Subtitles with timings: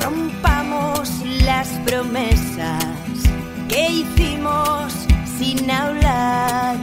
[0.00, 1.10] rompamos
[1.44, 2.84] las promesas
[3.68, 4.92] que hicimos
[5.38, 6.76] sin hablar,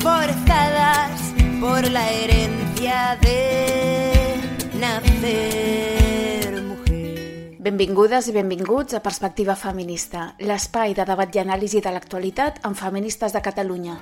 [0.00, 1.20] forzadas
[1.60, 4.36] por la herencia de
[4.78, 7.56] nacer mujer.
[7.58, 13.32] Benvingudes i benvinguts a Perspectiva Feminista, l'espai de debat i anàlisi de l'actualitat amb feministes
[13.32, 13.98] de Catalunya.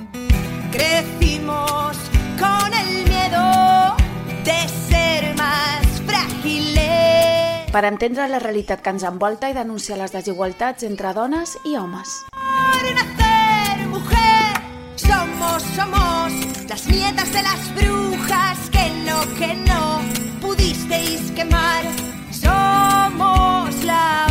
[0.73, 1.96] Crecimos
[2.38, 3.96] con el miedo
[4.45, 4.86] de.
[7.77, 12.23] Per entendre la realitat que ens envolta i denunciar les desigualtats entre dones i homes.
[14.96, 16.32] Somos, somos
[16.70, 20.01] las nietas de las brujas que no, que no
[20.41, 21.84] pudisteis quemar.
[22.32, 24.26] Somos la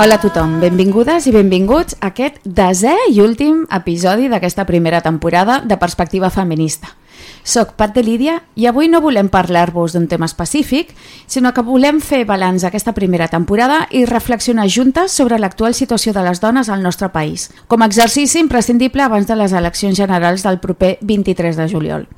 [0.00, 5.58] Hola a tothom, benvingudes i benvinguts a aquest desè i últim episodi d'aquesta primera temporada
[5.60, 6.94] de Perspectiva Feminista.
[7.44, 10.94] Soc Pat de Lídia i avui no volem parlar-vos d'un tema específic,
[11.28, 16.24] sinó que volem fer balanç d'aquesta primera temporada i reflexionar juntes sobre l'actual situació de
[16.24, 20.62] les dones al nostre país, com a exercici imprescindible abans de les eleccions generals del
[20.64, 22.08] proper 23 de juliol.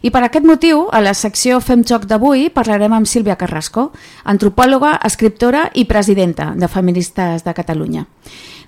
[0.00, 3.90] I per aquest motiu, a la secció Fem Joc d'avui parlarem amb Sílvia Carrasco,
[4.24, 8.06] antropòloga, escriptora i presidenta de Feministes de Catalunya.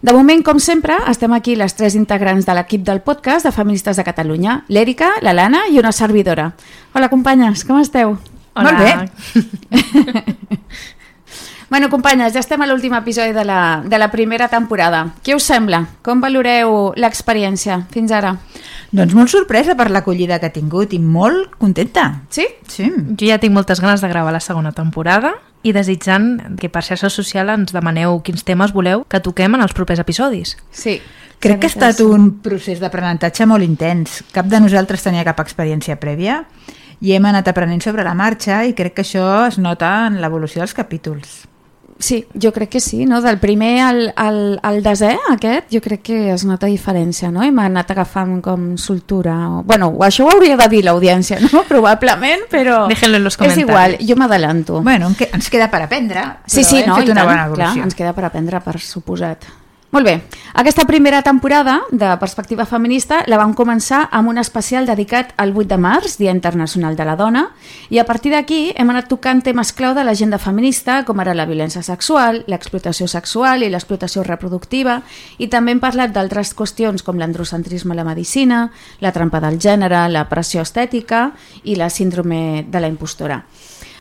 [0.03, 3.97] De moment, com sempre, estem aquí les tres integrants de l'equip del podcast de Feministes
[3.97, 6.51] de Catalunya, l'Èrica, la Lana i una servidora.
[6.93, 8.19] Hola, companyes, com esteu?
[8.53, 8.73] Hola.
[8.73, 10.27] Molt bé.
[11.73, 15.07] bueno, companyes, ja estem a l'últim episodi de la, de la primera temporada.
[15.25, 15.79] Què us sembla?
[16.05, 18.35] Com valoreu l'experiència fins ara?
[18.93, 22.27] Doncs molt sorpresa per l'acollida que ha tingut i molt contenta.
[22.29, 22.45] Sí?
[22.69, 22.91] Sí.
[23.17, 25.31] Jo ja tinc moltes ganes de gravar la segona temporada
[25.65, 29.73] i desitjant que per xarxa social ens demaneu quins temes voleu que toquem en els
[29.73, 30.59] propers episodis.
[30.77, 30.99] Sí.
[31.41, 34.19] Crec que ha estat un procés d'aprenentatge molt intens.
[34.37, 36.43] Cap de nosaltres tenia cap experiència prèvia
[37.01, 40.61] i hem anat aprenent sobre la marxa i crec que això es nota en l'evolució
[40.61, 41.33] dels capítols.
[41.99, 43.21] Sí, jo crec que sí, no?
[43.23, 47.45] Del primer al, al, al desè, aquest, jo crec que es nota diferència, no?
[47.47, 49.37] I m'ha anat agafant com soltura.
[49.59, 49.63] O...
[49.63, 51.63] Bueno, això ho hauria de dir l'audiència, no?
[51.73, 52.87] Probablement, però...
[52.91, 54.81] Déjenlo en los És igual, jo m'adelanto.
[54.83, 57.49] Bueno, ens queda per aprendre, Sí, però sí, hem no, fet una tant, bona clar,
[57.69, 57.83] evolució.
[57.85, 59.47] ens queda per aprendre, per suposat.
[59.93, 60.23] Molt bé,
[60.57, 65.69] aquesta primera temporada de Perspectiva Feminista la vam començar amb un especial dedicat al 8
[65.69, 67.43] de març, Dia Internacional de la Dona,
[67.93, 71.45] i a partir d'aquí hem anat tocant temes clau de l'agenda feminista, com ara la
[71.45, 75.03] violència sexual, l'explotació sexual i l'explotació reproductiva,
[75.37, 78.63] i també hem parlat d'altres qüestions com l'androcentrisme a la medicina,
[79.05, 83.43] la trampa del gènere, la pressió estètica i la síndrome de la impostora.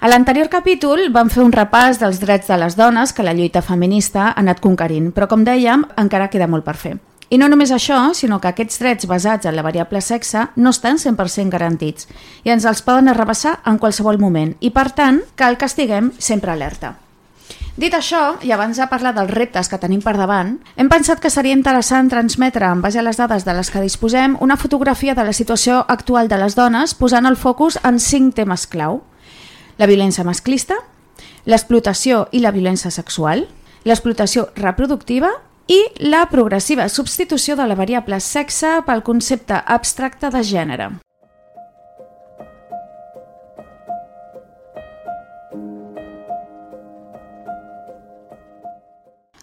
[0.01, 3.61] A l'anterior capítol vam fer un repàs dels drets de les dones que la lluita
[3.61, 6.95] feminista ha anat conquerint, però com dèiem, encara queda molt per fer.
[7.29, 10.97] I no només això, sinó que aquests drets basats en la variable sexe no estan
[10.97, 12.09] 100% garantits
[12.41, 16.49] i ens els poden arrabassar en qualsevol moment i, per tant, cal que estiguem sempre
[16.55, 16.95] alerta.
[17.77, 21.29] Dit això, i abans de parlar dels reptes que tenim per davant, hem pensat que
[21.29, 25.29] seria interessant transmetre, en base a les dades de les que disposem, una fotografia de
[25.29, 29.03] la situació actual de les dones posant el focus en cinc temes clau
[29.81, 30.75] la violència masclista,
[31.49, 33.47] l'explotació i la violència sexual,
[33.81, 35.31] l'explotació reproductiva
[35.71, 40.89] i la progressiva substitució de la variable sexe pel concepte abstracte de gènere.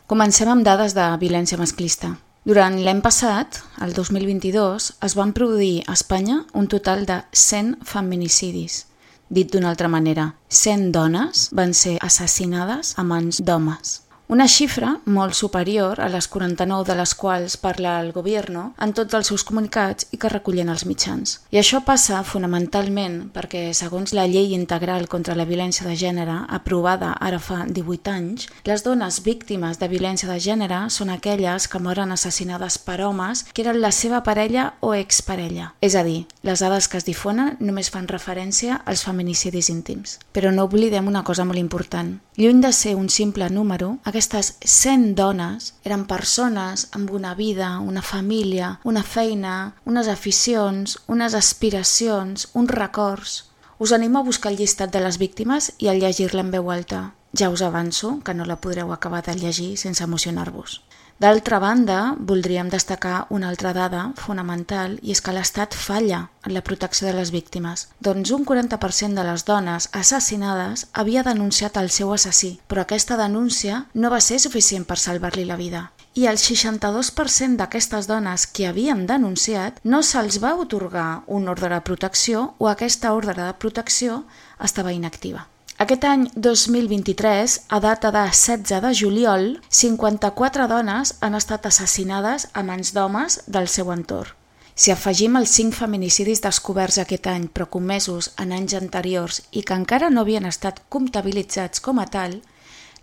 [0.09, 2.15] Comencem amb dades de violència masclista.
[2.49, 8.88] Durant l'any passat, el 2022, es van produir a Espanya un total de 100 feminicidis.
[9.29, 13.99] Dit d'una altra manera, 100 dones van ser assassinades a mans d'homes.
[14.29, 19.17] Una xifra molt superior a les 49 de les quals parla el govern en tots
[19.17, 21.39] els seus comunicats i que recullen els mitjans.
[21.49, 27.15] I això passa fonamentalment perquè, segons la llei integral contra la violència de gènere, aprovada
[27.25, 32.13] ara fa 18 anys, les dones víctimes de violència de gènere són aquelles que moren
[32.13, 35.73] assassinades per homes que eren la seva parella o exparella.
[35.81, 40.19] És a dir, les dades que es difonen només fan referència als feminicidis íntims.
[40.37, 42.19] Però no oblidem una cosa molt important.
[42.37, 48.03] Lluny de ser un simple número, aquestes 100 dones eren persones amb una vida, una
[48.03, 53.45] família, una feina, unes aficions, unes aspiracions, uns records.
[53.79, 57.13] Us animo a buscar el llistat de les víctimes i a llegir-la en veu alta.
[57.31, 60.81] Ja us avanço que no la podreu acabar de llegir sense emocionar-vos.
[61.19, 66.63] D'altra banda, voldríem destacar una altra dada fonamental i és que l'Estat falla en la
[66.63, 67.89] protecció de les víctimes.
[67.99, 73.81] Doncs un 40% de les dones assassinades havia denunciat el seu assassí, però aquesta denúncia
[73.95, 75.83] no va ser suficient per salvar-li la vida.
[76.15, 81.83] I el 62% d'aquestes dones que havien denunciat no se'ls va otorgar un ordre de
[81.83, 84.23] protecció o aquesta ordre de protecció
[84.63, 85.49] estava inactiva.
[85.79, 92.65] Aquest any 2023, a data de 16 de juliol, 54 dones han estat assassinades a
[92.67, 94.35] mans d'homes del seu entorn.
[94.75, 99.79] Si afegim els 5 feminicidis descoberts aquest any però comesos en anys anteriors i que
[99.79, 102.41] encara no havien estat comptabilitzats com a tal,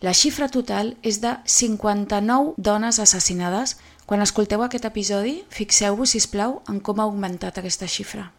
[0.04, 3.78] la xifra total és de 59 dones assassinades.
[4.06, 8.34] Quan escolteu aquest episodi, fixeu-vos, si plau en com ha augmentat aquesta xifra.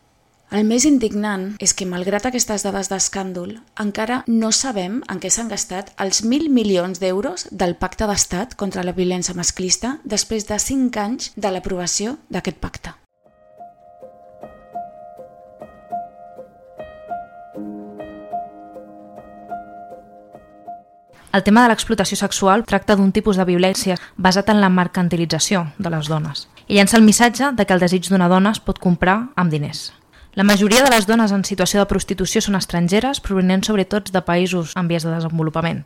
[0.54, 5.50] El més indignant és que, malgrat aquestes dades d'escàndol, encara no sabem en què s'han
[5.50, 11.02] gastat els 1.000 milions d'euros del Pacte d'Estat contra la violència masclista després de 5
[11.02, 12.94] anys de l'aprovació d'aquest pacte.
[21.34, 25.90] El tema de l'explotació sexual tracta d'un tipus de violència basat en la mercantilització de
[25.90, 29.24] les dones i llença el missatge de que el desig d'una dona es pot comprar
[29.34, 29.90] amb diners.
[30.36, 34.74] La majoria de les dones en situació de prostitució són estrangeres, provenents sobretot de països
[34.76, 35.78] en vies de desenvolupament.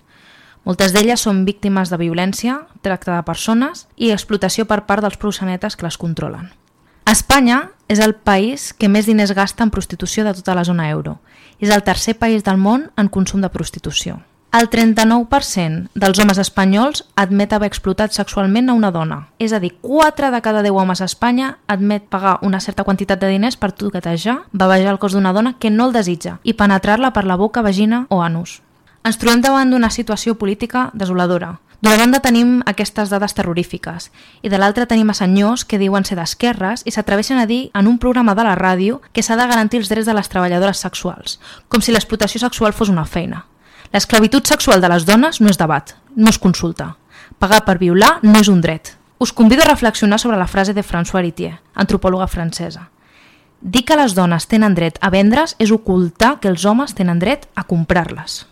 [0.66, 5.78] Moltes d'elles són víctimes de violència, tracte de persones i explotació per part dels proxenetes
[5.78, 6.50] que les controlen.
[7.06, 11.20] Espanya és el país que més diners gasta en prostitució de tota la zona euro.
[11.62, 14.18] És el tercer país del món en consum de prostitució.
[14.50, 19.18] El 39% dels homes espanyols admet haver explotat sexualment a una dona.
[19.38, 23.20] És a dir, 4 de cada 10 homes a Espanya admet pagar una certa quantitat
[23.20, 27.12] de diners per toquetejar, bavejar el cos d'una dona que no el desitja i penetrar-la
[27.14, 28.58] per la boca, vagina o anus.
[29.06, 31.60] Ens trobem davant d'una situació política desoladora.
[31.80, 34.10] D'una banda tenim aquestes dades terrorífiques
[34.42, 37.86] i de l'altra tenim a senyors que diuen ser d'esquerres i s'atreveixen a dir en
[37.86, 41.38] un programa de la ràdio que s'ha de garantir els drets de les treballadores sexuals,
[41.68, 43.46] com si l'explotació sexual fos una feina.
[43.90, 46.92] L'esclavitud sexual de les dones no és debat, no es consulta.
[47.42, 48.92] Pagar per violar no és un dret.
[49.18, 52.86] Us convido a reflexionar sobre la frase de François Héritier, antropòloga francesa.
[53.60, 57.48] Dir que les dones tenen dret a vendre's és ocultar que els homes tenen dret
[57.58, 58.44] a comprar-les.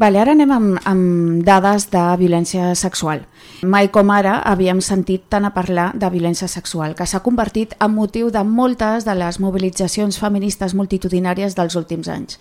[0.00, 3.26] Vale, ara anem amb, amb dades de violència sexual.
[3.62, 7.92] Mai com ara havíem sentit tant a parlar de violència sexual, que s'ha convertit en
[7.92, 12.40] motiu de moltes de les mobilitzacions feministes multitudinàries dels últims anys.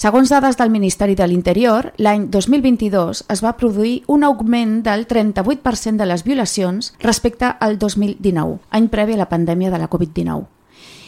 [0.00, 6.00] Segons dades del Ministeri de l'Interior, l'any 2022 es va produir un augment del 38%
[6.00, 10.55] de les violacions respecte al 2019, any previ a la pandèmia de la Covid-19.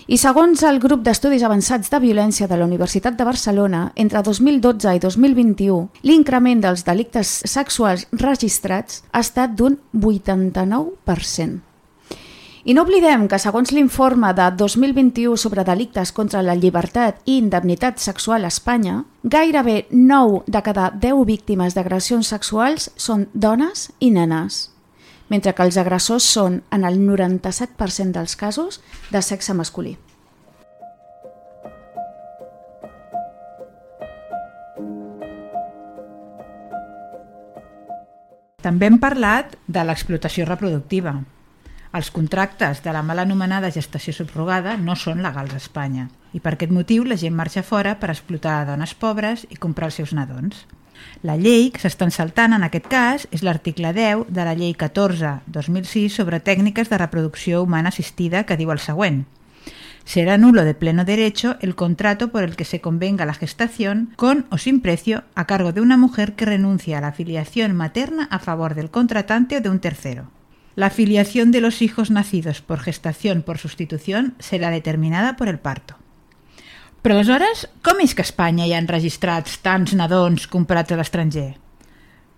[0.09, 4.95] I segons el grup d'estudis avançats de violència de la Universitat de Barcelona, entre 2012
[4.97, 11.59] i 2021, l'increment dels delictes sexuals registrats ha estat d'un 89%.
[12.65, 18.01] I no oblidem que, segons l'informe de 2021 sobre delictes contra la llibertat i indemnitat
[18.01, 24.71] sexual a Espanya, gairebé 9 de cada 10 víctimes d'agressions sexuals són dones i nenes
[25.29, 28.81] mentre que els agressors són, en el 97% dels casos,
[29.11, 29.97] de sexe masculí.
[38.59, 41.15] També hem parlat de l'explotació reproductiva.
[41.95, 46.53] Els contractes de la mal anomenada gestació subrogada no són legals a Espanya i per
[46.57, 50.67] aquest motiu la gent marxa fora per explotar dones pobres i comprar els seus nadons.
[51.23, 56.15] La llei que s'estan saltant en aquest cas és l'article 10 de la llei 14-2006
[56.15, 59.27] sobre tècniques de reproducció humana assistida que diu el següent.
[60.09, 64.47] Será nulo de pleno derecho el contrato por el que se convenga la gestación con
[64.49, 68.39] o sin precio a cargo de una mujer que renuncia a la filiación materna a
[68.39, 70.31] favor del contratante o de un tercero.
[70.77, 75.98] La filiación de los hijos nacidos por gestación por sustitución será determinada por el parto.
[77.03, 81.53] Però aleshores, com és que a Espanya hi han registrats tants nadons comprats a l'estranger?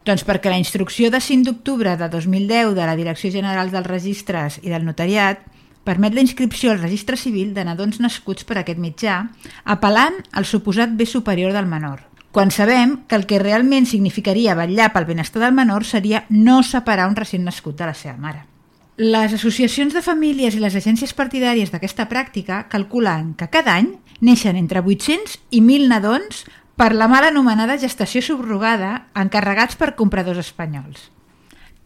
[0.04, 4.58] Doncs perquè la instrucció de 5 d'octubre de 2010 de la Direcció General dels Registres
[4.60, 5.42] i del Notariat
[5.84, 9.22] permet la inscripció al registre civil de nadons nascuts per aquest mitjà,
[9.64, 14.92] apel·lant al suposat bé superior del menor, quan sabem que el que realment significaria vetllar
[14.92, 18.49] pel benestar del menor seria no separar un recent nascut de la seva mare.
[18.96, 24.58] Les associacions de famílies i les agències partidàries d'aquesta pràctica calculen que cada any neixen
[24.58, 26.44] entre 800 i 1.000 nadons
[26.76, 31.08] per la mal anomenada gestació subrogada encarregats per compradors espanyols.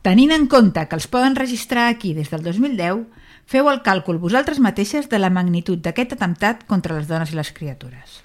[0.03, 3.07] Tenint en compte que els poden registrar aquí des del 2010,
[3.47, 7.53] feu el càlcul vosaltres mateixes de la magnitud d'aquest atemptat contra les dones i les
[7.53, 8.23] criatures.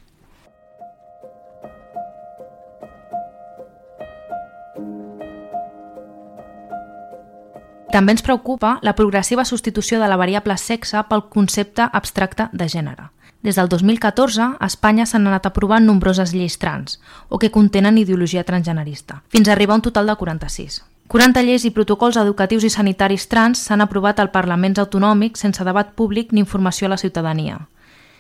[7.90, 13.10] També ens preocupa la progressiva substitució de la variable sexe pel concepte abstracte de gènere.
[13.42, 18.44] Des del 2014, a Espanya s'han anat aprovant nombroses lleis trans o que contenen ideologia
[18.44, 20.84] transgenerista, fins a arribar a un total de 46.
[21.10, 25.96] 40 lleis i protocols educatius i sanitaris trans s'han aprovat al Parlaments autonòmics sense debat
[25.96, 27.58] públic ni informació a la ciutadania.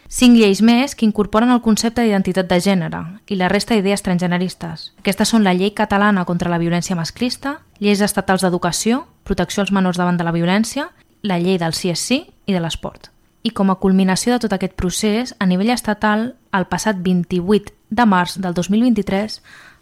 [0.09, 4.93] Cinc lleis més que incorporen el concepte d'identitat de gènere i la resta d'idees transgeneristes.
[5.03, 10.01] Aquestes són la llei catalana contra la violència masclista, lleis estatals d'educació, protecció als menors
[10.01, 10.89] davant de la violència,
[11.21, 13.11] la llei del CSC i de l'esport.
[13.43, 18.05] I com a culminació de tot aquest procés, a nivell estatal, el passat 28 de
[18.05, 19.39] març del 2023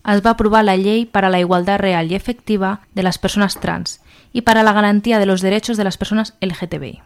[0.07, 3.57] es va aprovar la Llei per a la Igualdad Real i Efectiva de les Persones
[3.59, 3.99] Trans
[4.31, 7.01] i per a la Garantia de los Derechos de les Persones LGTBI.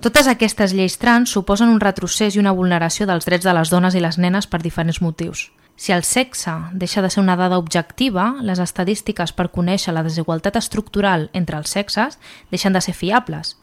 [0.00, 3.94] Totes aquestes lleis trans suposen un retrocés i una vulneració dels drets de les dones
[3.94, 5.50] i les nenes per diferents motius.
[5.80, 10.58] Si el sexe deixa de ser una dada objectiva, les estadístiques per conèixer la desigualtat
[10.60, 12.18] estructural entre els sexes
[12.50, 13.54] deixen de ser fiables.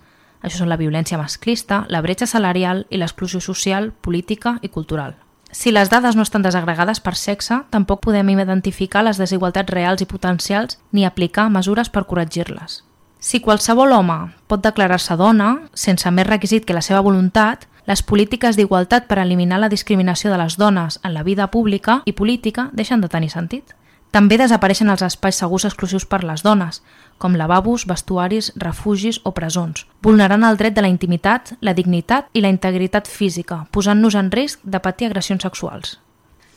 [0.41, 5.13] Això són la violència masclista, la bretxa salarial i l'exclusió social, política i cultural.
[5.51, 10.09] Si les dades no estan desagregades per sexe, tampoc podem identificar les desigualtats reals i
[10.09, 12.81] potencials ni aplicar mesures per corregir-les.
[13.21, 14.17] Si qualsevol home
[14.49, 19.61] pot declarar-se dona, sense més requisit que la seva voluntat, les polítiques d'igualtat per eliminar
[19.61, 23.73] la discriminació de les dones en la vida pública i política deixen de tenir sentit.
[24.11, 26.81] També desapareixen els espais segurs exclusius per les dones,
[27.17, 32.43] com lavabos, vestuaris, refugis o presons, vulnerant el dret de la intimitat, la dignitat i
[32.43, 35.97] la integritat física, posant-nos en risc de patir agressions sexuals.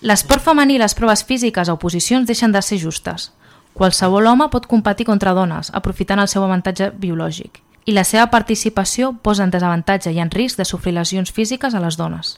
[0.00, 3.30] L'esport femení i les proves físiques a oposicions deixen de ser justes.
[3.74, 7.60] Qualsevol home pot competir contra dones, aprofitant el seu avantatge biològic,
[7.90, 11.82] i la seva participació posa en desavantatge i en risc de sofrir lesions físiques a
[11.82, 12.36] les dones.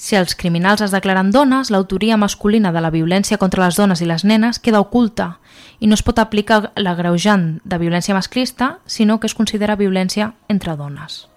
[0.00, 4.08] Si els criminals es declaren dones, l'autoria masculina de la violència contra les dones i
[4.08, 5.36] les nenes queda oculta
[5.78, 10.74] i no es pot aplicar l'agreujant de violència masclista, sinó que es considera violència entre
[10.74, 11.28] dones.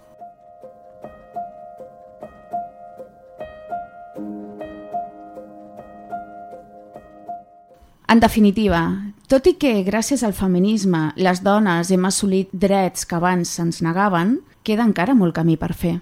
[8.07, 13.49] En definitiva, tot i que gràcies al feminisme les dones hem assolit drets que abans
[13.57, 15.95] se'ns negaven, queda encara molt camí per fer.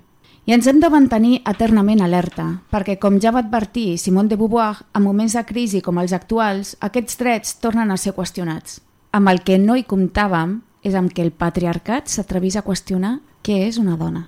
[0.44, 4.84] I ens hem de mantenir eternament alerta, perquè, com ja va advertir Simone de Beauvoir,
[4.92, 8.82] en moments de crisi com els actuals, aquests drets tornen a ser qüestionats.
[9.16, 13.62] Amb el que no hi comptàvem és amb que el patriarcat s'atrevís a qüestionar què
[13.70, 14.28] és una dona.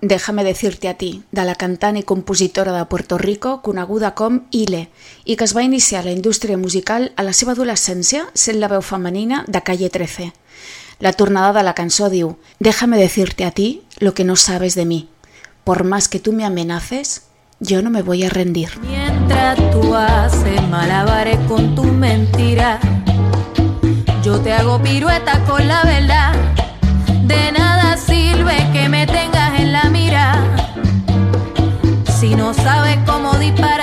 [0.00, 4.90] Déjame decirte a ti, de la cantant i compositora de Puerto Rico coneguda com Ile
[5.24, 8.82] i que es va iniciar la indústria musical a la seva adolescència sent la veu
[8.82, 10.30] femenina de Calle 13.
[11.00, 14.84] La tornada de la cançó diu Déjame decirte a ti lo que no sabes de
[14.84, 15.08] mí.
[15.64, 17.22] Por más que tú me amenaces,
[17.58, 18.70] yo no me voy a rendir.
[18.80, 22.78] Mientras tú haces malabares con tu mentira,
[24.22, 26.34] yo te hago pirueta con la verdad.
[27.24, 29.25] De nada sirve que me tengas
[33.48, 33.75] everybody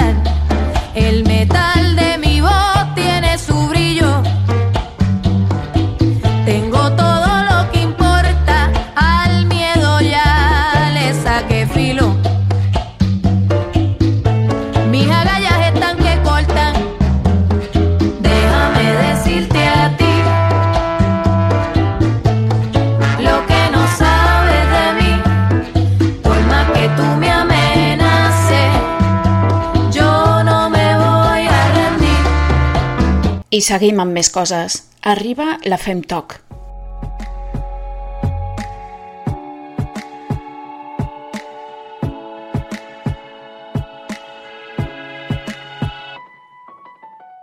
[33.53, 34.79] I seguim amb més coses.
[35.05, 36.39] Arriba la Femtoc.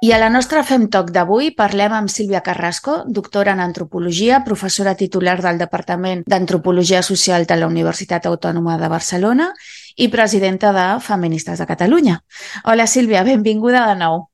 [0.03, 5.37] I a la nostra Femtoc d'avui parlem amb Sílvia Carrasco, doctora en Antropologia, professora titular
[5.45, 9.53] del Departament d'Antropologia Social de la Universitat Autònoma de Barcelona
[9.95, 12.19] i presidenta de Feministes de Catalunya.
[12.65, 14.25] Hola Sílvia, benvinguda de nou.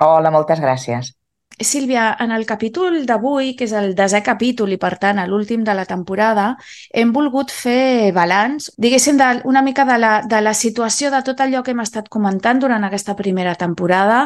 [0.00, 1.12] Hola, moltes gràcies.
[1.60, 5.74] Sílvia, en el capítol d'avui, que és el desè capítol i, per tant, l'últim de
[5.76, 6.54] la temporada,
[6.88, 11.42] hem volgut fer balanç, diguéssim, de, una mica de la, de la situació de tot
[11.44, 14.22] allò que hem estat comentant durant aquesta primera temporada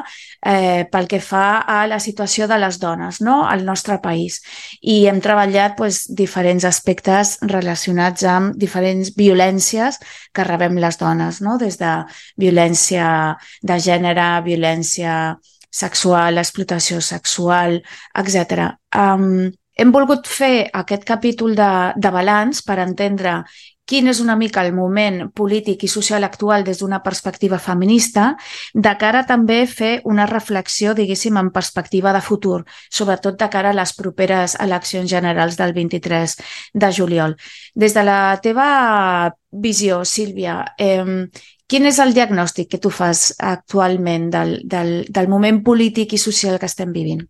[0.46, 3.40] eh, pel que fa a la situació de les dones no?
[3.48, 4.38] al nostre país.
[4.80, 9.98] I hem treballat pues, diferents aspectes relacionats amb diferents violències
[10.30, 11.58] que rebem les dones, no?
[11.58, 11.96] des de
[12.38, 13.34] violència
[13.66, 15.34] de gènere, violència
[15.82, 17.80] sexual, explotació sexual,
[18.22, 18.70] etc.
[18.94, 23.40] Um, hem volgut fer aquest capítol de, de balanç per entendre
[23.84, 28.30] quin és una mica el moment polític i social actual des d'una perspectiva feminista,
[28.72, 33.74] de cara a també fer una reflexió, diguéssim, en perspectiva de futur, sobretot de cara
[33.74, 36.36] a les properes eleccions generals del 23
[36.72, 37.36] de juliol.
[37.74, 41.28] Des de la teva visió, Sílvia, eh,
[41.70, 46.58] Quin és el diagnòstic que tu fas actualment del, del, del moment polític i social
[46.60, 47.22] que estem vivint?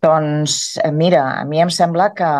[0.00, 2.30] Doncs eh, mira, a mi em sembla que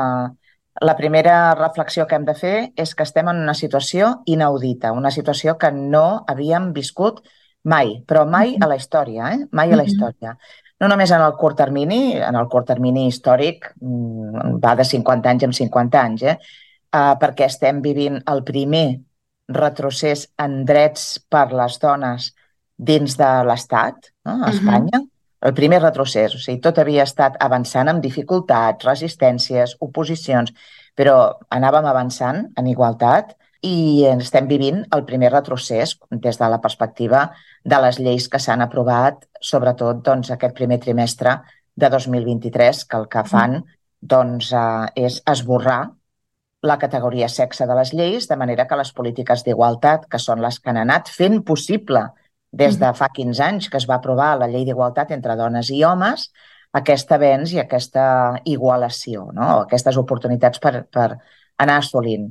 [0.80, 5.12] la primera reflexió que hem de fer és que estem en una situació inaudita, una
[5.12, 7.20] situació que no havíem viscut
[7.68, 9.44] mai, però mai a la història, eh?
[9.52, 10.32] mai a la història.
[10.80, 15.34] No només en el curt termini, en el curt termini històric mm, va de 50
[15.34, 16.36] anys en 50 anys, eh?
[16.90, 18.86] Uh, perquè estem vivint el primer
[19.50, 22.30] retrocés en drets per les dones
[22.76, 24.40] dins de l'Estat, no?
[24.44, 25.48] a Espanya, uh -huh.
[25.48, 26.34] el primer retrocés.
[26.34, 30.52] O sigui, tot havia estat avançant amb dificultats, resistències, oposicions,
[30.96, 37.30] però anàvem avançant en igualtat i estem vivint el primer retrocés des de la perspectiva
[37.64, 41.40] de les lleis que s'han aprovat, sobretot doncs, aquest primer trimestre
[41.76, 43.64] de 2023, que el que fan
[44.00, 45.90] doncs, eh, és esborrar
[46.62, 50.58] la categoria sexe de les lleis, de manera que les polítiques d'igualtat, que són les
[50.60, 52.04] que han anat fent possible
[52.52, 55.84] des de fa 15 anys que es va aprovar la llei d'igualtat entre dones i
[55.86, 56.28] homes,
[56.72, 58.04] aquest avenç i aquesta
[58.44, 59.48] igualació, no?
[59.64, 61.08] aquestes oportunitats per, per
[61.58, 62.28] anar assolint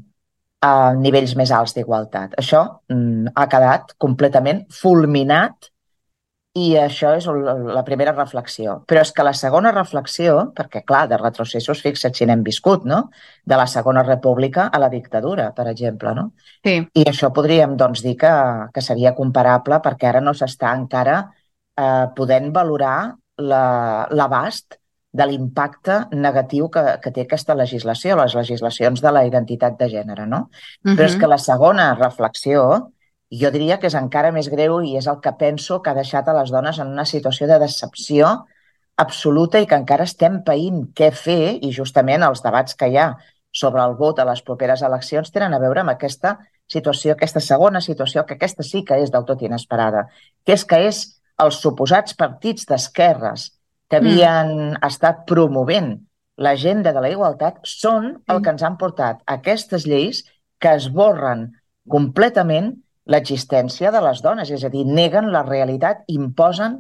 [0.61, 2.35] a nivells més alts d'igualtat.
[2.39, 5.71] Això mm, ha quedat completament fulminat
[6.57, 8.79] i això és la primera reflexió.
[8.89, 13.03] Però és que la segona reflexió, perquè clar, de retrocessos, fixa't si n'hem viscut, no?
[13.45, 16.31] De la segona república a la dictadura, per exemple, no?
[16.65, 16.79] Sí.
[16.81, 18.33] I això podríem, doncs, dir que,
[18.73, 21.21] que seria comparable perquè ara no s'està encara
[21.77, 22.97] eh, podent valorar
[23.39, 24.79] l'abast la,
[25.19, 30.25] de l'impacte negatiu que, que té aquesta legislació, les legislacions de la identitat de gènere,
[30.25, 30.49] no?
[30.49, 30.95] Uh -huh.
[30.97, 32.91] Però és que la segona reflexió
[33.31, 36.27] jo diria que és encara més greu i és el que penso que ha deixat
[36.27, 38.31] a les dones en una situació de decepció
[38.97, 43.11] absoluta i que encara estem païnt què fer i justament els debats que hi ha
[43.51, 46.37] sobre el vot a les properes eleccions tenen a veure amb aquesta
[46.69, 50.05] situació, aquesta segona situació, que aquesta sí que és del tot inesperada,
[50.45, 50.99] que és que és
[51.41, 53.49] els suposats partits d'esquerres
[53.89, 54.05] que mm.
[54.05, 54.81] havien mm.
[54.85, 55.95] estat promovent
[56.39, 60.23] l'agenda de la igualtat són el que ens han portat aquestes lleis
[60.59, 61.49] que esborren
[61.89, 62.75] completament
[63.09, 66.79] l'existència de les dones, és a dir, neguen la realitat, imposen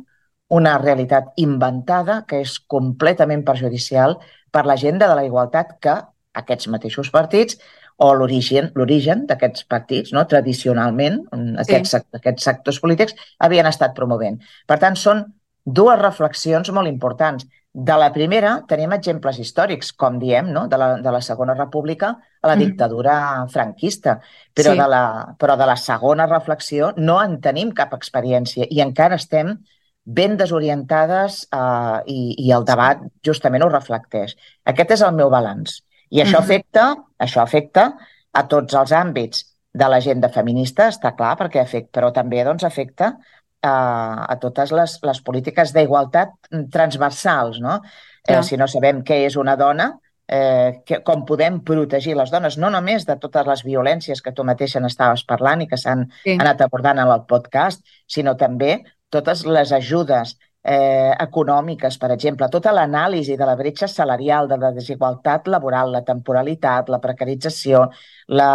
[0.49, 4.17] una realitat inventada que és completament perjudicial
[4.51, 5.95] per l'agenda de la igualtat que
[6.41, 7.59] aquests mateixos partits
[7.99, 10.23] o l'origen l'origen d'aquests partits, no?
[10.29, 11.19] tradicionalment,
[11.65, 12.01] aquests, sí.
[12.21, 14.39] aquests sectors polítics, havien estat promovent.
[14.67, 15.25] Per tant, són
[15.65, 17.45] dues reflexions molt importants.
[17.71, 20.65] De la primera tenim exemples històrics, com diem, no?
[20.67, 24.15] de, la, de la Segona República a la dictadura franquista,
[24.55, 24.79] però, sí.
[24.79, 25.03] de la,
[25.37, 29.57] però de la segona reflexió no en tenim cap experiència i encara estem
[30.05, 34.33] ben desorientades eh, i, i el debat justament ho reflecteix.
[34.65, 35.83] Aquest és el meu balanç.
[36.09, 36.87] I això afecta,
[37.21, 37.91] això afecta
[38.33, 39.45] a tots els àmbits
[39.79, 43.17] de l'agenda feminista, està clar, perquè afecta, però també doncs, afecta
[43.61, 46.35] a, a totes les, les polítiques d'igualtat
[46.71, 47.79] transversals, no?
[48.27, 49.89] Eh, si no sabem què és una dona,
[50.29, 54.45] eh, que, com podem protegir les dones, no només de totes les violències que tu
[54.45, 56.37] mateixa n'estaves parlant i que s'han sí.
[56.37, 58.77] anat abordant en el podcast, sinó també
[59.09, 64.71] totes les ajudes eh, econòmiques, per exemple, tota l'anàlisi de la bretxa salarial, de la
[64.75, 67.87] desigualtat laboral, la temporalitat, la precarització,
[68.27, 68.51] la,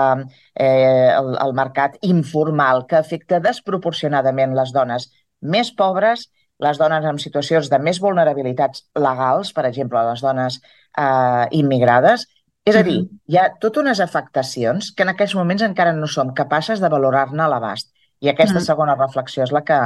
[0.55, 6.29] eh, el, el mercat informal que afecta desproporcionadament les dones més pobres,
[6.63, 12.29] les dones en situacions de més vulnerabilitats legals, per exemple, les dones eh, immigrades.
[12.65, 16.33] És a dir, hi ha totes unes afectacions que en aquests moments encara no som
[16.37, 17.91] capaces de valorar-ne l'abast.
[18.25, 18.65] I aquesta mm.
[18.65, 19.77] segona reflexió és la que,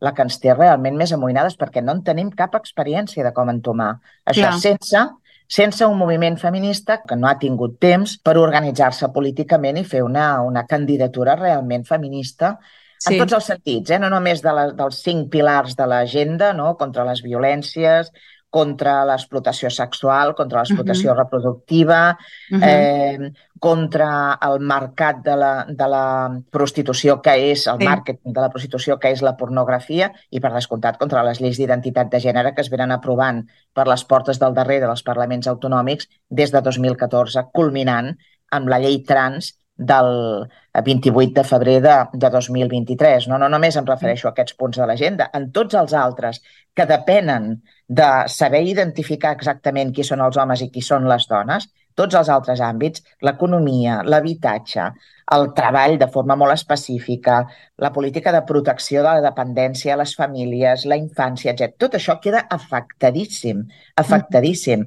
[0.00, 3.50] la que ens té realment més amoïnades perquè no en tenim cap experiència de com
[3.50, 3.96] entomar.
[4.26, 4.60] Això Clar.
[4.62, 5.06] sense
[5.48, 10.42] sense un moviment feminista que no ha tingut temps per organitzar-se políticament i fer una,
[10.44, 12.58] una candidatura realment feminista
[12.98, 13.14] sí.
[13.14, 13.98] en tots els sentits, eh?
[14.02, 16.74] no només de la, dels cinc pilars de l'agenda, no?
[16.76, 18.12] contra les violències,
[18.50, 21.18] contra l'explotació sexual, contra l'explotació uh -huh.
[21.18, 22.18] reproductiva,
[22.50, 22.62] uh -huh.
[22.64, 27.84] eh, contra el mercat de la, de la prostitució, que és el sí.
[27.84, 32.08] màrqueting de la prostitució, que és la pornografia, i per descomptat contra les lleis d'identitat
[32.10, 36.50] de gènere que es venen aprovant per les portes del darrere dels parlaments autonòmics des
[36.52, 38.16] de 2014, culminant
[38.50, 40.48] amb la llei trans del
[40.84, 43.28] 28 de febrer de, de 2023.
[43.30, 46.42] No, no només em refereixo a aquests punts de l'agenda, en tots els altres
[46.74, 47.54] que depenen
[47.88, 52.28] de saber identificar exactament qui són els homes i qui són les dones, tots els
[52.30, 54.88] altres àmbits, l'economia, l'habitatge,
[55.36, 57.38] el treball de forma molt específica,
[57.84, 61.74] la política de protecció de la dependència a les famílies, la infància, etc.
[61.84, 63.64] Tot això queda afectadíssim,
[64.02, 64.86] afectadíssim.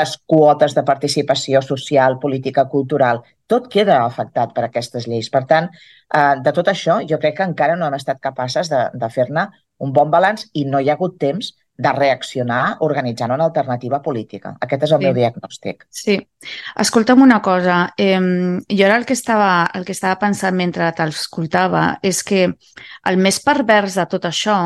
[0.00, 5.30] Les quotes de participació social, política, cultural, tot queda afectat per aquestes lleis.
[5.30, 8.84] Per tant, eh, de tot això, jo crec que encara no hem estat capaces de,
[8.94, 9.48] de fer-ne
[9.80, 14.52] un bon balanç i no hi ha hagut temps de reaccionar organitzant una alternativa política.
[14.60, 15.06] Aquest és el sí.
[15.06, 15.86] meu diagnòstic.
[15.88, 16.16] Sí.
[16.84, 17.78] Escolta'm una cosa.
[17.96, 18.20] Eh,
[18.68, 22.42] jo ara el que, estava, el que estava pensant mentre t'escoltava és que
[23.08, 24.58] el més pervers de tot això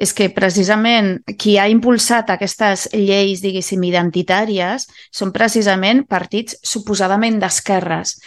[0.00, 8.18] és que precisament qui ha impulsat aquestes lleis, diguéssim, identitàries són precisament partits suposadament d'esquerres.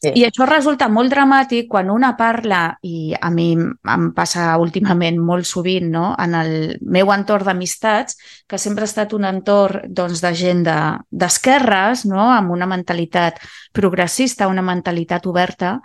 [0.00, 0.14] Sí.
[0.16, 5.44] I això resulta molt dramàtic quan una parla, i a mi em passa últimament molt
[5.44, 6.14] sovint no?
[6.16, 8.16] en el meu entorn d'amistats,
[8.48, 12.30] que sempre ha estat un entorn doncs, de gent d'esquerres, de, no?
[12.32, 13.42] amb una mentalitat
[13.76, 15.76] progressista, una mentalitat oberta,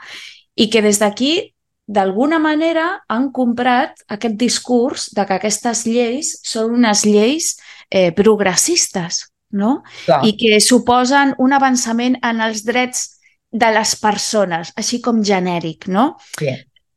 [0.56, 1.34] i que des d'aquí
[1.86, 7.58] d'alguna manera han comprat aquest discurs de que aquestes lleis són unes lleis
[7.92, 9.82] eh, progressistes, no?
[10.06, 10.24] Clar.
[10.26, 13.15] I que suposen un avançament en els drets
[13.56, 16.14] de les persones, així com genèric, no?
[16.40, 16.52] Sí.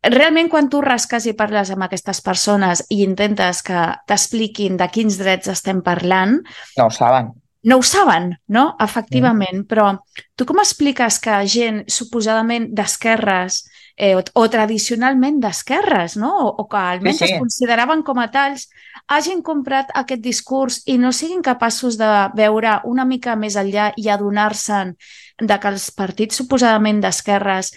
[0.08, 5.18] Realment, quan tu rasques i parles amb aquestes persones i intentes que t'expliquin de quins
[5.18, 6.38] drets estem parlant...
[6.78, 7.32] No ho saben.
[7.68, 8.68] No ho saben, no?
[8.80, 9.66] Efectivament, mm.
[9.70, 9.90] però
[10.38, 13.64] tu com expliques que gent suposadament d'esquerres
[13.98, 16.30] eh, o, o tradicionalment d'esquerres, no?
[16.46, 17.34] O, o que almenys sí, sí.
[17.34, 18.68] es consideraven com a tals,
[19.08, 24.08] hagin comprat aquest discurs i no siguin capaços de veure una mica més enllà i
[24.12, 24.94] adonar-se'n
[25.40, 27.72] de que els partits suposadament d'esquerres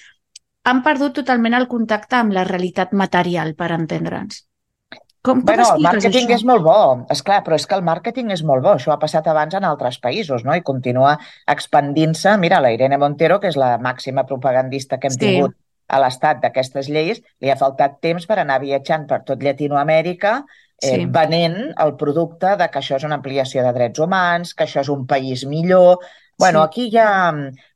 [0.67, 4.43] han perdut totalment el contacte amb la realitat material, per entendre'ns.
[5.21, 6.37] Com, com bueno, el màrqueting això?
[6.39, 6.77] és molt bo,
[7.13, 8.73] és clar, però és que el màrqueting és molt bo.
[8.73, 10.55] Això ha passat abans en altres països, no?
[10.57, 11.15] I continua
[11.53, 12.33] expandint-se.
[12.41, 15.21] Mira, la Irene Montero, que és la màxima propagandista que hem sí.
[15.21, 15.55] tingut
[15.91, 20.39] a l'estat d'aquestes lleis, li ha faltat temps per anar viatjant per tot Llatinoamèrica
[20.81, 21.05] eh, sí.
[21.05, 24.91] venent el producte de que això és una ampliació de drets humans, que això és
[24.93, 26.01] un país millor,
[26.41, 26.65] Bueno, sí.
[26.65, 27.31] aquí hi ha,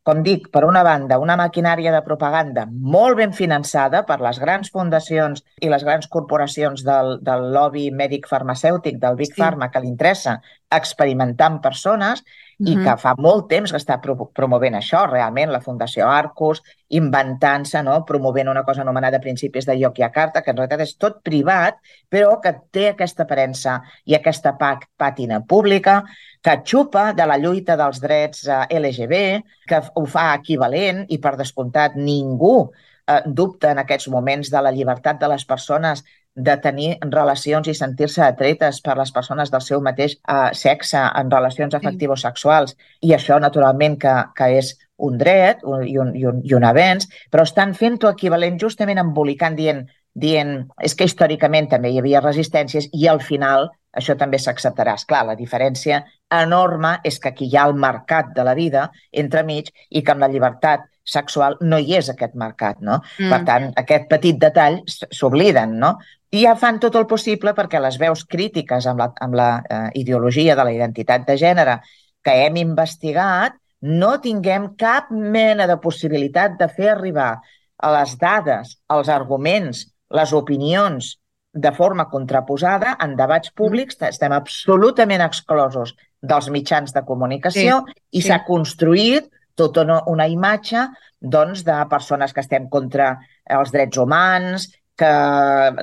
[0.08, 2.64] com dic, per una banda, una maquinària de propaganda
[2.96, 8.26] molt ben finançada per les grans fundacions i les grans corporacions del, del lobby mèdic
[8.32, 9.38] farmacèutic, del Big sí.
[9.42, 10.40] Pharma, que li interessa
[10.80, 12.26] experimentar amb persones
[12.60, 12.84] i uh -huh.
[12.84, 18.06] que fa molt temps que està pro promovent això, realment, la Fundació Arcus, inventant-se, no?
[18.06, 21.76] promovent una cosa anomenada Principis de Yogyakarta, que en realitat és tot privat,
[22.10, 24.56] però que té aquesta aparença i aquesta
[24.98, 26.04] pàtina pública,
[26.42, 31.36] que xupa de la lluita dels drets eh, LGB, que ho fa equivalent i, per
[31.36, 32.72] descomptat, ningú
[33.08, 36.04] eh, dubta en aquests moments de la llibertat de les persones
[36.36, 41.32] de tenir relacions i sentir-se atretes per les persones del seu mateix eh, sexe en
[41.32, 46.26] relacions afectivos sexuals i això naturalment que, que és un dret un, i, un, i,
[46.28, 51.70] un, i un avenç, però estan fent-ho equivalent justament embolicant dient, dient és que històricament
[51.72, 54.96] també hi havia resistències i al final això també s'acceptarà.
[55.08, 59.72] clar, la diferència enorme és que aquí hi ha el mercat de la vida entremig
[59.90, 63.00] i que amb la llibertat sexual no hi és aquest mercat, no?
[63.20, 63.30] Mm.
[63.30, 65.96] Per tant, aquest petit detall s'obliden, no?
[66.36, 69.84] I ja fan tot el possible perquè les veus crítiques amb la, amb la eh,
[70.02, 71.78] ideologia de la identitat de gènere
[72.26, 77.36] que hem investigat no tinguem cap mena de possibilitat de fer arribar
[77.78, 81.14] a les dades, els arguments, les opinions
[81.56, 84.00] de forma contraposada en debats públics.
[84.00, 84.12] Mm.
[84.12, 88.48] Estem absolutament exclosos dels mitjans de comunicació sí, i s'ha sí.
[88.48, 90.88] construït tota una, una imatge
[91.22, 93.14] doncs, de persones que estem contra
[93.46, 95.12] els drets humans, que,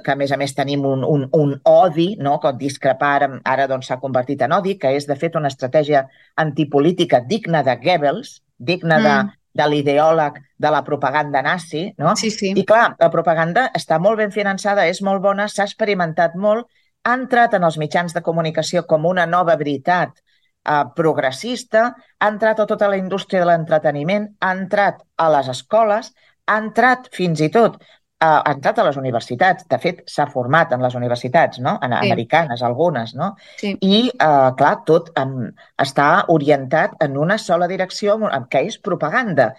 [0.04, 2.38] que a més a més tenim un, un, un odi, no?
[2.40, 5.52] que discrepar ara, ara doncs, s'ha doncs, convertit en odi, que és de fet una
[5.52, 6.06] estratègia
[6.40, 9.04] antipolítica digna de Goebbels, digna mm.
[9.04, 12.16] de, de l'ideòleg de la propaganda nazi, no?
[12.16, 12.54] Sí, sí.
[12.56, 16.68] I clar, la propaganda està molt ben finançada, és molt bona, s'ha experimentat molt,
[17.04, 22.62] ha entrat en els mitjans de comunicació com una nova veritat eh, progressista, ha entrat
[22.62, 26.14] a tota la indústria de l'entreteniment, ha entrat a les escoles,
[26.46, 27.76] ha entrat fins i tot
[28.22, 29.66] ha entrat a les universitats.
[29.68, 31.78] De fet, s'ha format en les universitats, no?
[31.82, 32.06] En Sí.
[32.06, 33.36] americanes, algunes, no?
[33.58, 33.76] Sí.
[33.80, 39.54] I, eh, clar, tot um, està orientat en una sola direcció, que és propaganda.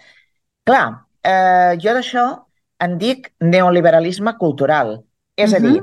[0.64, 0.86] Clar,
[1.22, 2.44] eh, jo d'això
[2.80, 5.02] en dic neoliberalisme cultural.
[5.36, 5.72] És a Mhm.
[5.72, 5.82] dir,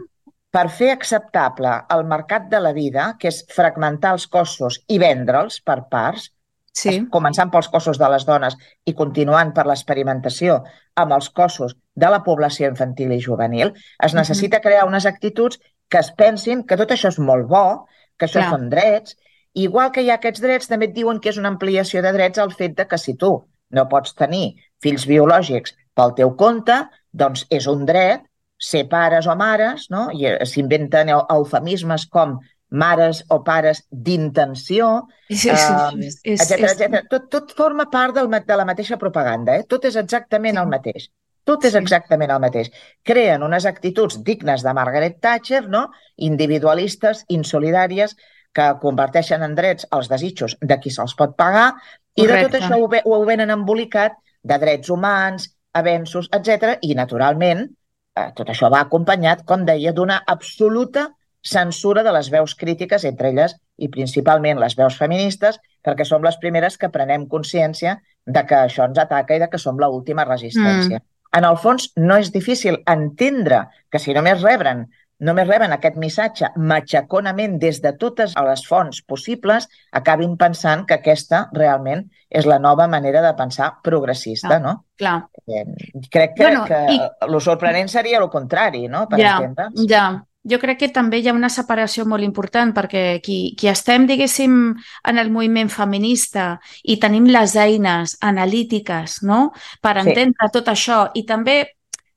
[0.52, 5.62] per fer acceptable el mercat de la vida, que és fragmentar els cossos i vendre'ls
[5.64, 6.32] per parts,
[6.74, 6.94] Sí.
[7.12, 8.56] començant pels cossos de les dones
[8.88, 10.62] i continuant per l'experimentació
[10.96, 16.00] amb els cossos de la població infantil i juvenil, es necessita crear unes actituds que
[16.00, 17.86] es pensin que tot això és molt bo,
[18.18, 18.50] que això Clar.
[18.54, 19.18] són drets,
[19.54, 22.40] igual que hi ha aquests drets, també et diuen que és una ampliació de drets
[22.40, 23.34] el fet de que si tu
[23.72, 26.78] no pots tenir fills biològics pel teu compte,
[27.12, 28.24] doncs és un dret
[28.62, 30.08] ser pares o mares, no?
[30.14, 32.38] i eh, s'inventen eu- eufemismes com
[32.72, 37.02] mares o pares d'intenció, és, Um, és, és, etcètera, etcètera.
[37.10, 39.64] Tot, tot forma part del, de la mateixa propaganda, eh?
[39.68, 40.62] tot és exactament Sí.
[40.62, 41.10] el mateix.
[41.44, 41.78] Tot és Sí.
[41.80, 42.70] exactament el mateix.
[43.04, 45.90] Creen unes actituds dignes de Margaret Thatcher, no?
[46.18, 48.16] individualistes, insolidàries,
[48.54, 51.74] que converteixen en drets els desitjos de qui se'ls pot pagar,
[52.16, 52.60] i de tot Correcte.
[52.60, 56.78] això ho, ve- ho venen embolicat de drets humans, avenços, etc.
[56.82, 57.70] I, naturalment,
[58.16, 61.10] eh, tot això va acompanyat, com deia, d'una absoluta
[61.44, 66.38] censura de les veus crítiques, entre elles i principalment les veus feministes, perquè som les
[66.38, 71.00] primeres que prenem consciència de que això ens ataca i de que som l'última resistència.
[71.00, 71.38] Mm.
[71.38, 74.90] En el fons, no és difícil entendre que si només rebren
[75.22, 81.44] només reben aquest missatge matxaconament des de totes les fonts possibles, acabin pensant que aquesta
[81.54, 84.86] realment és la nova manera de pensar progressista, Ah, no?
[84.98, 85.28] clar.
[85.48, 85.66] Eh,
[86.10, 89.86] crec que, Bueno, que i- el sorprenent seria el contrari, no?, per ja, entendre'ns.
[89.88, 90.24] ja.
[90.44, 94.56] Jo crec que també hi ha una separació molt important perquè qui, qui estem, diguéssim,
[95.06, 99.52] en el moviment feminista i tenim les eines analítiques no?
[99.82, 100.10] per Sí.
[100.10, 101.60] entendre tot això i també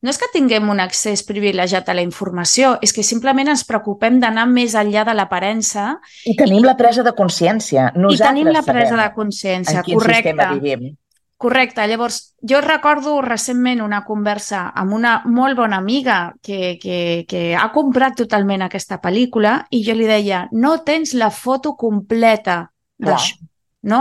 [0.04, 4.18] no és que tinguem un accés privilegiat a la informació, és que simplement ens preocupem
[4.20, 5.94] d'anar més enllà de l'aparença
[6.28, 7.90] I tenim la presa de consciència.
[7.94, 10.28] i Nosaltres tenim la presa de consciència, en quin correcte.
[10.34, 10.94] sistema vivim.
[11.44, 11.84] Correcte.
[11.84, 17.66] Llavors, jo recordo recentment una conversa amb una molt bona amiga que, que, que ha
[17.74, 22.62] comprat totalment aquesta pel·lícula i jo li deia, no tens la foto completa
[22.96, 23.36] d'això,
[23.92, 24.00] no?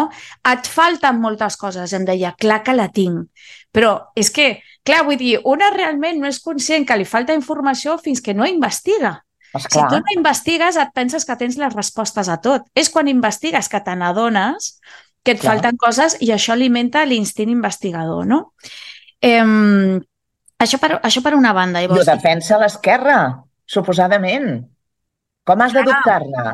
[0.53, 1.91] Et falten moltes coses.
[1.91, 3.27] Em deia, clar que la tinc.
[3.75, 4.47] Però és que,
[4.87, 8.47] clar, vull dir, una realment no és conscient que li falta informació fins que no
[8.47, 9.17] investiga.
[9.51, 12.71] Si Esclar, tu no investigues, et penses que tens les respostes a tot.
[12.73, 14.77] És quan investigues que te n'adones
[15.23, 15.53] que et Clar.
[15.53, 18.53] falten coses i això alimenta l'instint investigador, no?
[19.21, 19.43] Eh,
[20.59, 21.81] això, per, això per una banda.
[21.81, 23.17] I ho Llavors, defensa l'esquerra,
[23.65, 24.65] suposadament.
[25.47, 26.53] Com has de dubtar-ne?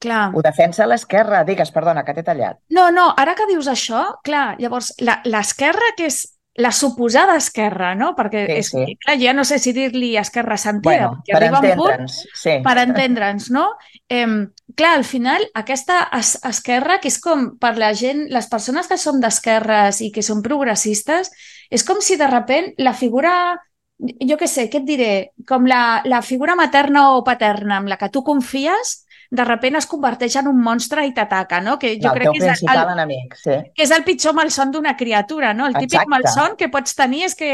[0.00, 1.42] clar, Ho defensa l'esquerra.
[1.44, 2.56] Digues, perdona, que t'he tallat.
[2.72, 6.22] No, no, ara que dius això, clar, llavors la- l'esquerra que és
[6.54, 8.14] la suposada esquerra, no?
[8.16, 8.96] Perquè Sí, és, sí.
[9.04, 12.56] clar, ja no sé si dir-li esquerra sentida, Bueno, perquè per arriba un punt sí.
[12.64, 13.68] per entendre'ns, no?
[14.08, 14.26] Eh,
[14.74, 18.98] clar, al final, aquesta es esquerra, que és com per la gent, les persones que
[18.98, 21.30] som d'esquerres i que som progressistes,
[21.70, 23.60] és com si de repent la figura,
[24.00, 25.12] jo què sé, què et diré,
[25.46, 29.86] com la, la figura materna o paterna amb la que tu confies, de repent es
[29.86, 31.76] converteix en un monstre i t'ataca, no?
[31.78, 33.58] Que jo el crec que és el, enemic, sí.
[33.76, 35.68] que és el pitjor malson d'una criatura, no?
[35.70, 36.10] El típic Exacte.
[36.10, 37.50] malson que pots tenir és que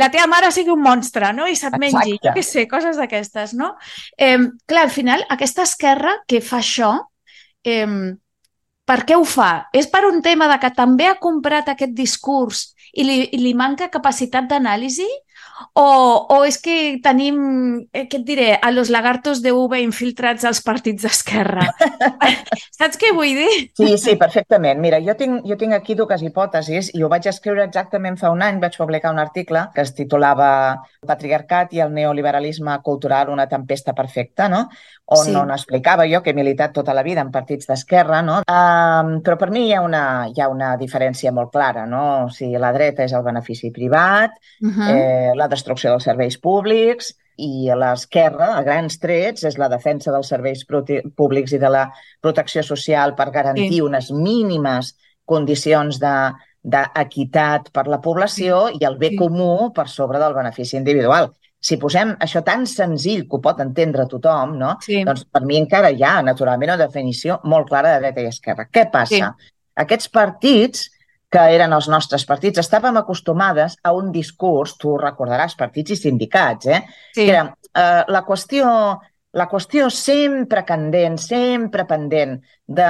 [0.00, 1.46] la teva mare sigui un monstre, no?
[1.46, 2.30] I se't mengi, Exacte.
[2.30, 3.74] jo què sé, coses d'aquestes, no?
[4.16, 6.94] Eh, clar, al final, aquesta esquerra que fa això,
[7.64, 8.16] eh,
[8.88, 9.68] per què ho fa?
[9.76, 13.52] És per un tema de que també ha comprat aquest discurs i li, i li
[13.52, 15.08] manca capacitat d'anàlisi?
[15.74, 15.86] O,
[16.34, 17.38] o és que tenim,
[17.92, 21.66] eh, què et diré, a los lagartos de UV infiltrats als partits d'esquerra?
[22.78, 23.50] Saps què vull dir?
[23.78, 24.80] Sí, sí, perfectament.
[24.82, 28.44] Mira, jo tinc, jo tinc aquí dues hipòtesis i ho vaig escriure exactament fa un
[28.46, 28.60] any.
[28.62, 30.50] Vaig publicar un article que es titulava
[31.06, 34.66] Patriarcat i el neoliberalisme cultural, una tempesta perfecta, no?
[35.10, 35.34] On, Sí.
[35.34, 38.42] on explicava jo que he militat tota la vida en partits d'esquerra, no?
[38.44, 42.26] Um, però per mi hi ha, una, hi ha una diferència molt clara, no?
[42.26, 44.90] O sigui, la dreta és el benefici privat, Uh -huh.
[44.90, 50.28] eh, la destrucció dels serveis públics i l'esquerra, a grans trets, és la defensa dels
[50.28, 50.66] serveis
[51.16, 51.90] públics i de la
[52.20, 53.80] protecció social per garantir Sí.
[53.80, 54.94] unes mínimes
[55.24, 59.16] condicions de d'equitat per la població i el bé Sí.
[59.16, 61.30] comú per sobre del benefici individual.
[61.60, 64.76] Si posem això tan senzill que ho pot entendre tothom, no?
[64.84, 65.02] sí.
[65.04, 68.68] doncs per mi encara hi ha, naturalment, una definició molt clara de dreta i esquerra.
[68.70, 69.32] Què passa?
[69.34, 69.50] Sí.
[69.78, 70.86] Aquests partits,
[71.28, 76.66] que eren els nostres partits, estàvem acostumades a un discurs, tu recordaràs, partits i sindicats,
[76.66, 76.80] eh?
[77.12, 77.24] sí.
[77.24, 78.70] que era eh, la, qüestió,
[79.34, 82.88] la qüestió sempre candent, sempre pendent de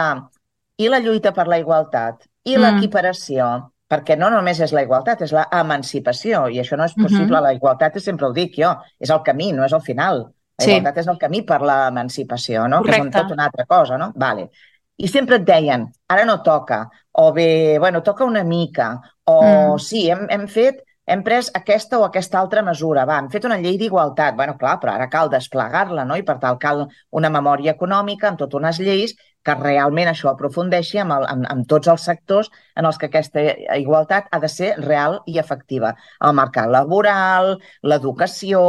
[0.79, 2.63] i la lluita per la igualtat, i Mm.
[2.63, 3.49] l'equiparació,
[3.89, 7.25] perquè no només és la igualtat, és la emancipació, i això no és possible.
[7.25, 7.43] Uh -huh.
[7.43, 10.27] La igualtat, sempre ho dic jo, és el camí, no és el final.
[10.59, 10.71] La Sí.
[10.71, 12.83] igualtat és el camí per l'emancipació, no?
[12.83, 13.97] que és un, tot una altra cosa.
[13.99, 14.13] No?
[14.15, 14.51] Vale.
[14.97, 19.79] I sempre et deien, ara no toca, o bé, bueno, toca una mica, o Mm.
[19.79, 23.57] sí, hem, hem fet hem pres aquesta o aquesta altra mesura, va, hem fet una
[23.57, 26.17] llei d'igualtat, bueno, clar, però ara cal desplegar-la, no?
[26.17, 30.99] I per tal cal una memòria econòmica amb totes unes lleis que realment això aprofundeixi
[31.03, 33.43] amb, el, amb, amb tots els sectors en els que aquesta
[33.79, 35.95] igualtat ha de ser real i efectiva.
[36.29, 38.63] El mercat laboral, l'educació,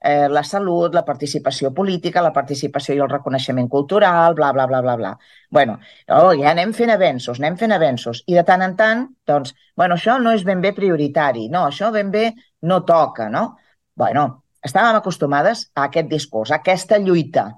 [0.00, 4.82] eh, la salut, la participació política, la participació i el reconeixement cultural, bla, bla, bla,
[4.82, 5.14] bla, bla.
[5.50, 5.78] bueno,
[6.12, 8.22] oh, ja anem fent avenços, anem fent avenços.
[8.26, 11.92] I de tant en tant, doncs, bueno, això no és ben bé prioritari, no, això
[11.94, 13.56] ben bé no toca, no?
[13.98, 17.48] bueno, estàvem acostumades a aquest discurs, a aquesta lluita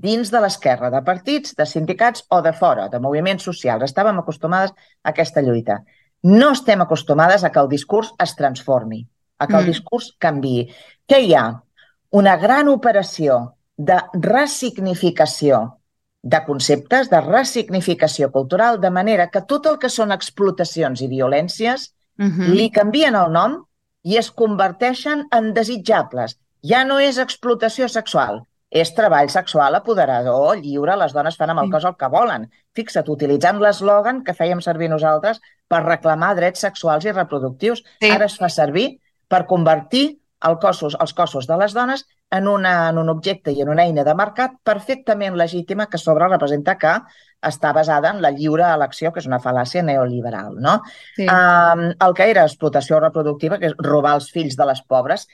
[0.00, 3.84] dins de l'esquerra, de partits, de sindicats o de fora, de moviments socials.
[3.84, 5.82] Estàvem acostumades a aquesta lluita.
[6.22, 9.06] No estem acostumades a que el discurs es transformi,
[9.38, 9.66] a que el Mm.
[9.66, 10.68] discurs canvi.
[11.08, 11.62] Què hi ha?
[12.10, 15.78] Una gran operació de ressignificació
[16.22, 21.92] de conceptes, de ressignificació cultural, de manera que tot el que són explotacions i violències
[22.18, 22.48] Uh -huh.
[22.54, 23.64] li canvien el nom
[24.04, 26.38] i es converteixen en desitjables.
[26.62, 28.42] Ja no és explotació sexual,
[28.72, 32.46] és treball sexual apoderador, lliure, les dones fan amb el cos el que volen.
[32.72, 37.84] Fixa't, utilitzant l'eslògan que fèiem servir nosaltres per reclamar drets sexuals i reproductius.
[38.00, 38.08] Sí.
[38.08, 38.86] Ara es fa servir
[39.28, 40.06] per convertir
[40.48, 43.84] el cossos, els cossos de les dones en, una, en un objecte i en una
[43.84, 46.94] eina de mercat perfectament legítima que sobre representa que
[47.42, 50.56] està basada en la lliure elecció, que és una fal·làcia neoliberal.
[50.62, 50.78] No?
[51.18, 51.26] Sí.
[51.26, 55.28] Um, el que era explotació reproductiva, que és robar els fills de les pobres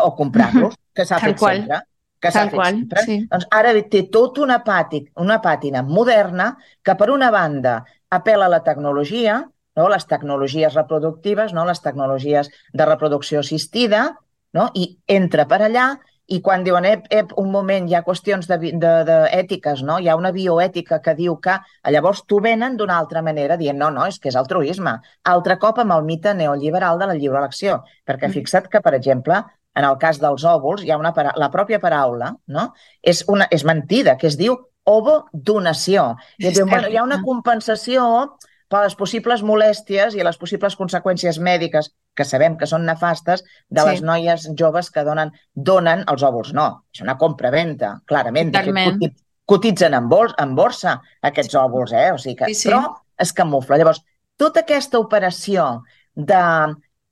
[0.00, 1.64] o comprar-los, que s'ha fet qual.
[1.64, 1.82] sempre.
[2.24, 3.02] Que s'ha fet qual, sempre.
[3.06, 3.18] sí.
[3.30, 8.52] Doncs ara té tota una, pàtic, una pàtina moderna que, per una banda, apela a
[8.52, 9.42] la tecnologia,
[9.76, 9.88] no?
[9.90, 11.64] les tecnologies reproductives, no?
[11.66, 14.16] les tecnologies de reproducció assistida,
[14.54, 14.70] no?
[14.74, 15.94] i entra per allà
[16.26, 19.82] i quan diuen, ep, ep, un moment, hi ha qüestions de, vi- de, de ètiques,
[19.84, 19.98] no?
[20.00, 21.58] hi ha una bioètica que diu que
[21.92, 24.94] llavors t'ho venen d'una altra manera, dient, no, no, és que és altruisme.
[25.28, 28.32] Altre cop amb el mite neoliberal de la lliure elecció, perquè Mm.
[28.38, 29.42] fixa't que, per exemple,
[29.74, 31.32] en el cas dels òvuls, hi ha una para...
[31.36, 32.72] la pròpia paraula no?
[33.02, 33.48] és, una...
[33.50, 36.14] és mentida, que es diu ovo-donació.
[36.38, 38.04] I diuen, bueno, hi ha una compensació
[38.68, 43.80] per les possibles molèsties i les possibles conseqüències mèdiques que sabem que són nefastes de
[43.80, 43.86] Sí.
[43.88, 46.52] les noies joves que donen, donen els òvuls.
[46.54, 48.52] No, és una compra-venta, clarament.
[48.52, 52.12] De fet, cotitzen en, bol, en borsa aquests òvuls, eh?
[52.12, 52.68] O sigui que, Sí, sí.
[52.68, 52.82] Però
[53.18, 53.76] es camufla.
[53.78, 54.02] Llavors,
[54.36, 55.82] tota aquesta operació
[56.14, 56.42] de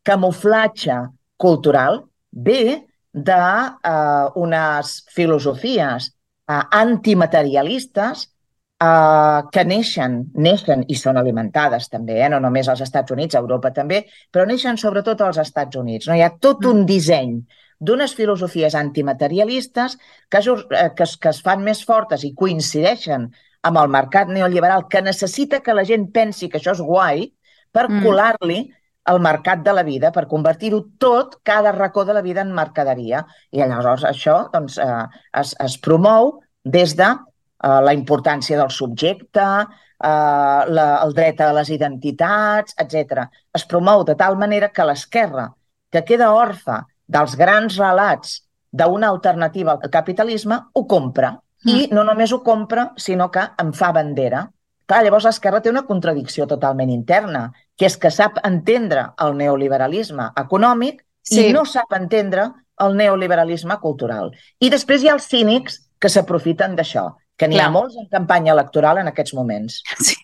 [0.02, 0.96] camuflatge
[1.36, 6.10] cultural ve d'unes filosofies
[6.48, 8.28] eh, antimaterialistes
[8.82, 12.30] eh, que neixen, neixen i són alimentades també, eh?
[12.32, 16.08] no només als Estats Units, a Europa també, però neixen sobretot als Estats Units.
[16.08, 16.16] No?
[16.16, 17.36] Hi ha tot un disseny
[17.82, 19.98] d'unes filosofies antimaterialistes
[20.30, 23.28] que, eh, que, es, que es fan més fortes i coincideixen
[23.62, 27.28] amb el mercat neoliberal que necessita que la gent pensi que això és guai
[27.72, 28.02] per Mm.
[28.04, 28.60] colar-li
[29.10, 33.24] el mercat de la vida, per convertir-ho tot, cada racó de la vida, en mercaderia.
[33.50, 35.06] I llavors això doncs, eh,
[35.40, 41.50] es, es promou des de eh, la importància del subjecte, eh, la, el dret a
[41.56, 43.26] les identitats, etc.
[43.54, 45.50] Es promou de tal manera que l'esquerra,
[45.92, 48.40] que queda orfa dels grans relats
[48.72, 51.34] d'una alternativa al capitalisme, ho compra.
[51.68, 54.48] I no només ho compra, sinó que en fa bandera.
[54.88, 57.44] Clar, llavors l'esquerra té una contradicció totalment interna,
[57.78, 61.46] que és que sap entendre el neoliberalisme econòmic Sí.
[61.48, 62.48] i no sap entendre
[62.82, 64.32] el neoliberalisme cultural.
[64.58, 68.52] I després hi ha els cínics que s'aprofiten d'això, que n'hi ha molts en campanya
[68.52, 69.82] electoral en aquests moments.
[70.00, 70.16] Sí.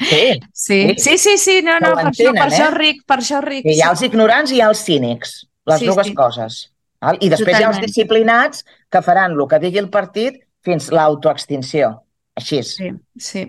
[0.00, 2.74] Sí, Sí, sí, sí, sí no, no, per això, per això eh?
[2.74, 3.66] ric, per això ric.
[3.68, 6.14] hi ha els ignorants i hi ha els cínics, les Sí, dues sí.
[6.14, 6.56] coses.
[7.00, 7.18] Val?
[7.20, 7.86] I després hi ha els Totalment.
[7.86, 12.02] disciplinats que faran el que digui el partit fins l'autoextinció.
[12.34, 12.74] Així és.
[12.76, 13.44] Sí, sí.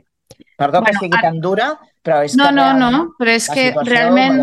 [0.57, 3.31] Perdó que Bueno, sigui ara- tan dura, però és No, que no, realment no, però
[3.35, 4.39] és que realment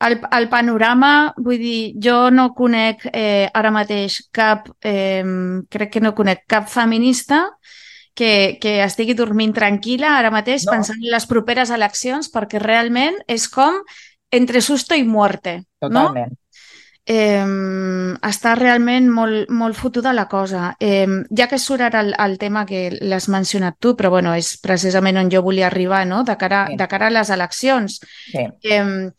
[0.00, 5.24] el, el panorama, vull dir, jo no conec eh, ara mateix cap, eh,
[5.68, 7.50] crec que no conec cap feminista
[8.14, 10.72] que, que estigui dormint tranquil·la ara mateix No.
[10.72, 13.80] pensant en les properes eleccions perquè realment és com
[14.32, 16.14] entre susto i muerte, no?
[17.10, 20.76] Eh, està realment molt, molt fotuda la cosa.
[20.78, 24.52] Eh, ja que surt ara el, el tema que l'has mencionat tu, però bueno, és
[24.62, 26.22] precisament on jo volia arribar, no?
[26.24, 26.76] De cara, Sí.
[26.76, 28.00] de cara a les eleccions.
[28.30, 28.46] Sí.
[28.62, 29.10] Eh,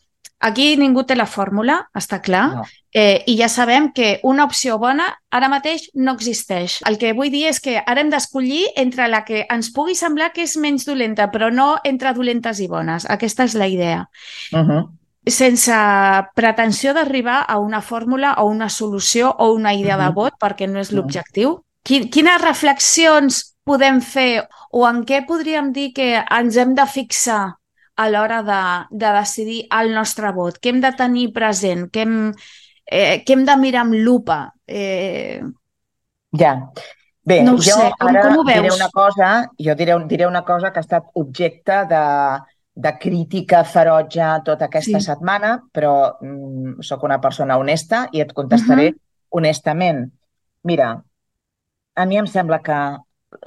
[0.44, 2.62] Aquí ningú té la fórmula, està clar, No.
[2.92, 6.80] eh, i ja sabem que una opció bona ara mateix no existeix.
[6.84, 10.32] El que vull dir és que ara hem d'escollir entre la que ens pugui semblar
[10.32, 13.06] que és menys dolenta, però no entre dolentes i bones.
[13.08, 14.08] Aquesta és la idea.
[14.52, 14.88] Uh -huh.
[15.26, 15.72] Sense
[16.34, 20.80] pretensió d'arribar a una fórmula o una solució o una idea de vot, perquè no
[20.80, 21.60] és l'objectiu.
[21.84, 27.54] Quin- Quines reflexions podem fer o en què podríem dir que ens hem de fixar
[27.96, 28.60] a l'hora de,
[28.90, 30.58] de decidir el nostre vot?
[30.58, 31.86] Què hem de tenir present?
[31.92, 32.32] Què hem,
[32.86, 34.52] eh, què hem de mirar amb lupa?
[34.66, 35.40] Eh,
[36.32, 36.70] Ja.
[37.24, 38.74] Bé, No ho jo sé, com- ara com ho diré veus?
[38.74, 42.00] una cosa, jo diré, diré una cosa que ha estat objecte de,
[42.74, 45.04] de crítica ferotge tota aquesta Sí.
[45.06, 48.98] setmana, però mm, sóc una persona honesta i et contestaré Mhm.
[49.30, 50.12] honestament.
[50.64, 51.02] Mira,
[51.94, 52.96] a mi em sembla que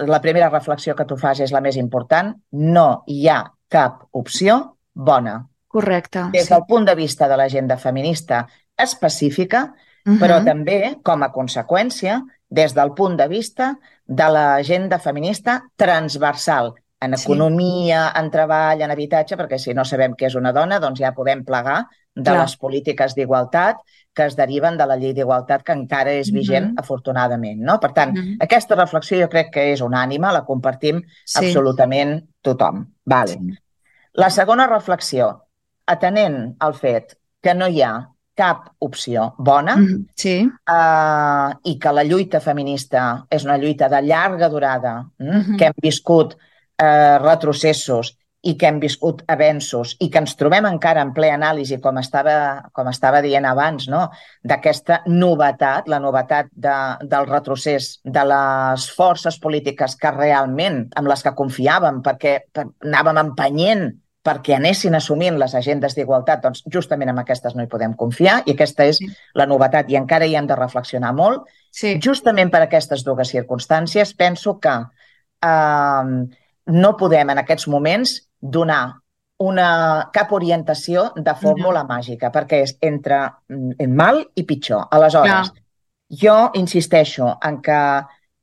[0.05, 2.35] la primera reflexió que tu fas és la més important.
[2.51, 5.47] No hi ha cap opció bona.
[5.67, 6.29] correcte.
[6.31, 8.47] Des del punt de vista de l'agenda feminista
[8.77, 9.73] específica,
[10.05, 10.19] Mhm.
[10.21, 17.17] però també, com a conseqüència, des del punt de vista de l'agenda feminista transversal, en
[17.17, 17.23] Sí.
[17.25, 21.11] economia, en treball, en habitatge, perquè si no sabem què és una dona, doncs ja
[21.13, 22.41] podem plegar de Clar.
[22.41, 23.77] les polítiques d'igualtat
[24.13, 26.79] que es deriven de la llei d'igualtat que encara és vigent, Mhm.
[26.79, 27.59] afortunadament.
[27.61, 27.79] No?
[27.79, 28.37] Per tant, Mhm.
[28.39, 31.37] aquesta reflexió jo crec que és unànima, la compartim Sí.
[31.47, 32.85] absolutament tothom.
[33.03, 33.31] Vale.
[33.33, 33.57] Sí.
[34.13, 35.43] La segona reflexió,
[35.85, 40.07] atenent al fet que no hi ha cap opció bona Mhm.
[40.15, 40.49] Sí.
[40.67, 45.25] eh, i que la lluita feminista és una lluita de llarga durada, mm?
[45.37, 45.57] Mhm.
[45.57, 46.35] que hem viscut
[46.81, 48.15] eh, retrocessos
[48.45, 52.35] i que hem viscut avenços i que ens trobem encara en ple anàlisi, com estava,
[52.77, 54.03] com estava dient abans, no?
[54.45, 56.75] d'aquesta novetat, la novetat de,
[57.09, 63.23] del retrocés de les forces polítiques que realment, amb les que confiàvem, perquè per, anàvem
[63.25, 63.87] empenyent
[64.25, 68.55] perquè anessin assumint les agendes d'igualtat, doncs justament amb aquestes no hi podem confiar i
[68.55, 69.09] aquesta és Sí.
[69.37, 71.43] la novetat i encara hi hem de reflexionar molt.
[71.69, 71.99] Sí.
[72.01, 74.73] Justament per aquestes dues circumstàncies penso que
[75.45, 76.25] eh,
[76.71, 78.97] no podem en aquests moments donar
[79.45, 83.19] una, cap orientació de fórmula màgica, perquè és entre
[83.51, 84.87] mm, mal i pitjor.
[84.95, 85.51] Aleshores,
[86.21, 87.79] jo insisteixo en que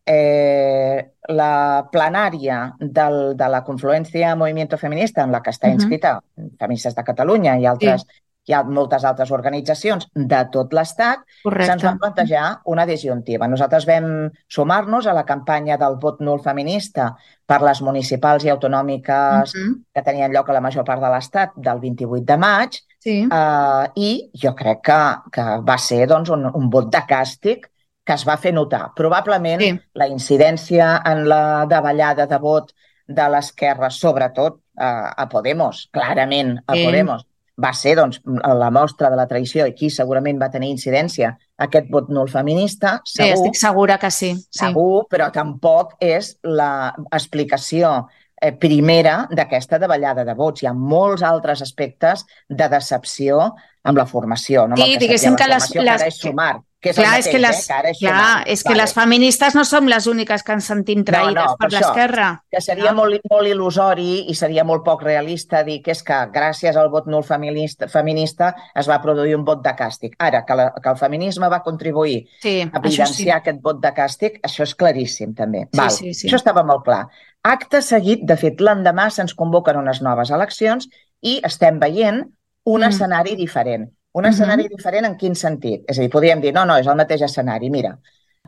[0.06, 0.98] eh,
[1.28, 6.18] la plenària del, de la confluència Movimiento Feminista en la que està inscrita
[6.58, 8.04] Feministes de Catalunya i altres
[8.48, 11.86] hi ha moltes altres organitzacions de tot l'Estat, se'ns Correcte.
[11.86, 13.46] va plantejar una disjuntiva.
[13.48, 17.12] Nosaltres vam sumar-nos a la campanya del vot nul feminista
[17.46, 19.84] per les municipals i autonòmiques Mhm.
[19.94, 23.28] que tenien lloc a la major part de l'Estat del 28 de maig Sí.
[23.30, 25.00] eh, i jo crec que,
[25.32, 27.66] que va ser doncs, un, un vot de càstig
[28.04, 28.90] que es va fer notar.
[28.96, 29.80] Probablement Sí.
[29.94, 32.72] la incidència en la davallada de vot
[33.06, 36.84] de l'esquerra, sobretot a, a Podemos, clarament a Sí.
[36.84, 37.26] Podemos,
[37.60, 41.90] va ser doncs, la mostra de la traïció i aquí segurament va tenir incidència aquest
[41.92, 44.30] vot nul feminista, Sí, segur, estic segura que sí.
[44.36, 44.58] sí.
[44.62, 47.92] segur, però tampoc és l'explicació
[48.40, 50.62] eh, primera d'aquesta davallada de vots.
[50.64, 53.52] Hi ha molts altres aspectes de decepció
[53.84, 54.66] amb la formació.
[54.66, 54.74] No?
[54.78, 57.20] Amb Sí, diguéssim que la les- formació, que les- és sumar, que és Clar, el
[57.20, 57.92] és mateix, que les, eh?
[57.92, 58.48] que clar, sumar.
[58.50, 58.80] és que Vale.
[58.82, 61.80] les feministes no som les úniques que ens sentim traïdes no, per per això.
[61.92, 62.30] l'esquerra.
[62.50, 62.96] que seria No?
[63.04, 67.06] molt, molt il·lusori i seria molt poc realista dir que és que gràcies al vot
[67.06, 70.16] nul feminista, feminista es va produir un vot de càstig.
[70.18, 72.78] Ara, que, la, que el feminisme va contribuir Sí, a això sí.
[72.82, 75.68] evidenciar aquest vot de càstig, això és claríssim també.
[75.72, 75.90] Sí, Val.
[75.90, 76.26] sí, sí.
[76.28, 77.06] Això estava molt clar.
[77.44, 80.88] Acte seguit, de fet, l'endemà se'ns convoquen unes noves eleccions
[81.22, 82.24] i estem veient
[82.64, 82.88] un Mm.
[82.88, 83.88] escenari diferent.
[84.14, 85.84] Un escenari diferent en quin sentit?
[85.88, 87.70] És a dir, podríem dir, no, no, és el mateix escenari.
[87.70, 87.94] Mira,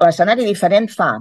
[0.00, 1.14] l'escenari diferent fa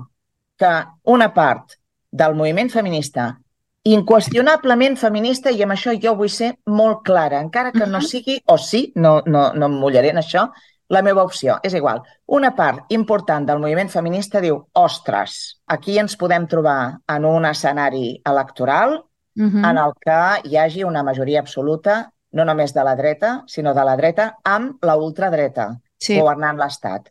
[0.60, 0.74] que
[1.04, 1.78] una part
[2.12, 3.38] del moviment feminista
[3.84, 8.06] inqüestionablement feminista, i amb això jo vull ser molt clara, encara que no Mhm.
[8.08, 10.50] sigui, o sí, no, no, no em mullaré en això,
[10.89, 11.60] la meva opció.
[11.64, 12.02] És igual.
[12.28, 18.22] Una part important del moviment feminista diu, ostres, aquí ens podem trobar en un escenari
[18.26, 19.04] electoral
[19.36, 19.66] Mhm.
[19.66, 23.84] en el que hi hagi una majoria absoluta, no només de la dreta, sinó de
[23.86, 26.20] la dreta amb la ultradreta Sí.
[26.20, 27.10] governant l'Estat.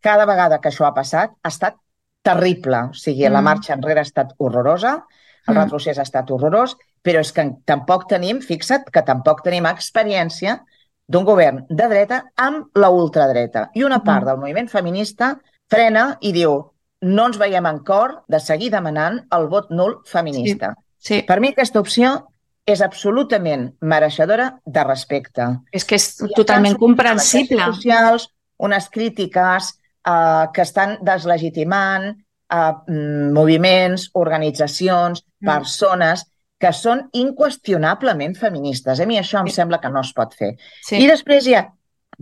[0.00, 1.76] Cada vegada que això ha passat ha estat
[2.22, 2.76] terrible.
[2.90, 3.44] O sigui, la Mm.
[3.44, 5.06] marxa enrere ha estat horrorosa,
[5.46, 5.58] el Mm.
[5.62, 10.64] retrocés ha estat horrorós, però és que tampoc tenim, fixa't, que tampoc tenim experiència
[11.08, 13.70] d'un govern de dreta amb la ultradreta.
[13.74, 14.26] I una part Mm.
[14.26, 15.40] del moviment feminista
[15.70, 20.74] frena i diu no ens veiem en cor de seguir demanant el vot nul feminista.
[20.98, 22.26] Sí, Per mi aquesta opció
[22.66, 25.46] és absolutament mereixedora de respecte.
[25.72, 27.62] és que és I totalment comprensible.
[27.64, 29.74] socials unes crítiques
[30.06, 32.08] eh, que estan deslegitimant
[32.50, 35.46] eh, mm, moviments, organitzacions, Mm.
[35.46, 36.24] persones
[36.58, 39.00] que són inqüestionablement feministes.
[39.00, 40.56] A mi això em sembla que no es pot fer.
[40.82, 40.96] Sí.
[40.96, 41.66] I després hi ha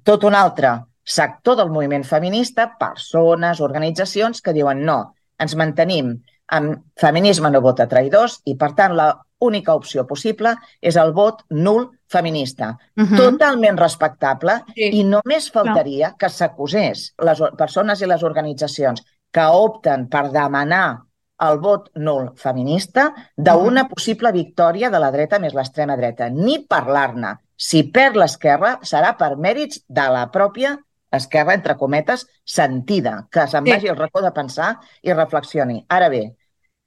[0.03, 0.73] tot un altre
[1.05, 6.17] sector del moviment feminista, persones, organitzacions que diuen no, ens mantenim
[6.49, 9.13] amb feminisme no vota traïdors i, per tant, la
[9.47, 12.77] única opció possible és el vot nul feminista.
[12.97, 13.17] Uh -huh.
[13.17, 14.91] Totalment respectable Sí.
[15.01, 21.03] i només faltaria que s'acusés les persones i les organitzacions que opten per demanar
[21.41, 26.29] el vot nul feminista d'una possible victòria de la dreta més l'extrema dreta.
[26.31, 27.35] Ni parlar-ne.
[27.57, 30.79] Si perd l'esquerra, serà per mèrits de la pròpia
[31.11, 33.71] esquerra, entre cometes, sentida, que se'n Sí.
[33.71, 35.85] vagi al racó de pensar i reflexioni.
[35.89, 36.35] Ara bé,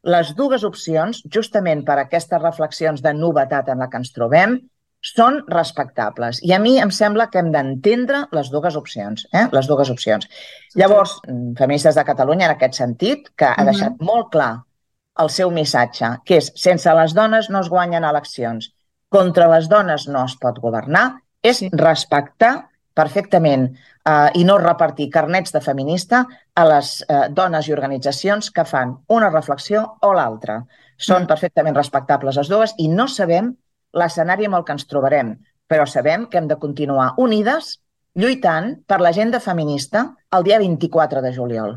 [0.03, 4.59] les dues opcions, justament per aquestes reflexions de novetat en la que ens trobem,
[5.01, 6.39] són respectables.
[6.43, 9.27] I a mi em sembla que hem d'entendre les dues opcions.
[9.31, 9.47] Eh?
[9.53, 10.27] Les dues opcions.
[10.75, 11.19] Llavors,
[11.57, 13.65] Feministes de Catalunya, en aquest sentit, que ha Mhm.
[13.65, 14.63] deixat molt clar
[15.19, 18.73] el seu missatge, que és sense les dones no es guanyen eleccions,
[19.09, 21.69] contra les dones no es pot governar, és Sí.
[21.71, 23.75] respectar perfectament
[24.07, 28.95] eh, i no repartir carnets de feminista a les eh, dones i organitzacions que fan
[29.09, 30.61] una reflexió o l'altra.
[30.97, 31.27] Són Mm.
[31.27, 33.51] perfectament respectables les dues i no sabem
[33.93, 35.35] l'escenari amb el que ens trobarem,
[35.67, 37.79] però sabem que hem de continuar unides
[38.15, 41.75] lluitant per l'agenda feminista el dia 24 de juliol.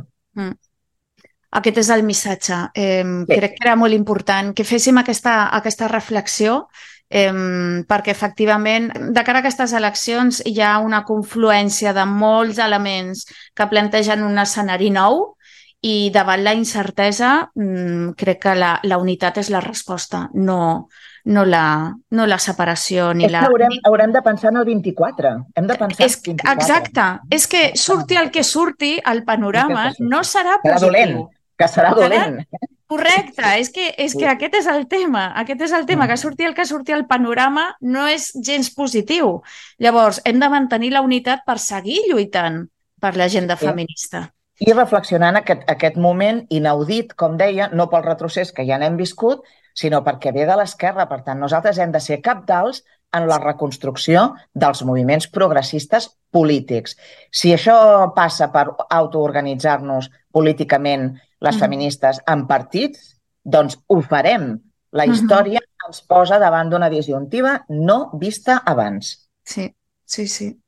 [1.53, 2.55] Aquest és el missatge.
[2.75, 3.35] Eh, Sí.
[3.37, 6.69] Crec que era molt important que féssim aquesta, aquesta reflexió
[7.11, 13.27] eh, perquè efectivament de cara a aquestes eleccions hi ha una confluència de molts elements
[13.55, 15.35] que plantegen un escenari nou
[15.83, 20.89] i davant la incertesa mm, crec que la, la unitat és la resposta, no,
[21.25, 21.65] no, la,
[22.11, 23.47] no la separació ni És la...
[23.49, 25.33] haurem, haurem de pensar en el 24.
[25.57, 26.61] Hem de pensar És, en el 24.
[26.61, 30.87] exacte, és que surti el que surti, el panorama no serà Serà positiu.
[30.87, 31.17] dolent,
[31.57, 32.43] que serà dolent.
[32.91, 36.11] Correcte, és que, és que aquest és el tema, aquest és el tema, Mm.
[36.11, 39.43] que surti el que surti el panorama no és gens positiu.
[39.79, 42.65] Llavors, hem de mantenir la unitat per seguir lluitant
[43.01, 44.33] per l'agenda feminista.
[44.61, 49.47] I reflexionant aquest, aquest moment inaudit, com deia, no pel retrocés que ja n'hem viscut,
[49.73, 51.07] sinó perquè ve de l'esquerra.
[51.09, 52.83] Per tant, nosaltres hem de ser capdals
[53.13, 56.97] en la reconstrucció dels moviments progressistes polítics.
[57.31, 61.61] Si això passa per autoorganitzar-nos políticament les Mhm.
[61.61, 64.61] feministes en partits, doncs ho farem.
[64.93, 69.31] La història ens posa davant d'una disjuntiva no vista abans.
[69.45, 70.61] Sí, sí, sí.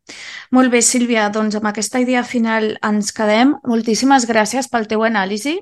[0.50, 3.56] Molt bé, Sílvia, doncs amb aquesta idea final ens quedem.
[3.64, 5.60] Moltíssimes gràcies pel teu anàlisi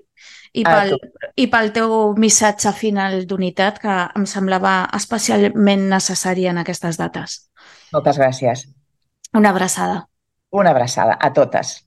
[0.52, 0.96] i A pel,
[1.38, 7.38] i pel teu missatge final d'unitat que em semblava especialment necessari en aquestes dates.
[7.94, 8.66] Moltes gràcies.
[9.34, 10.06] Una abraçada.
[10.50, 11.78] Una abraçada a totes.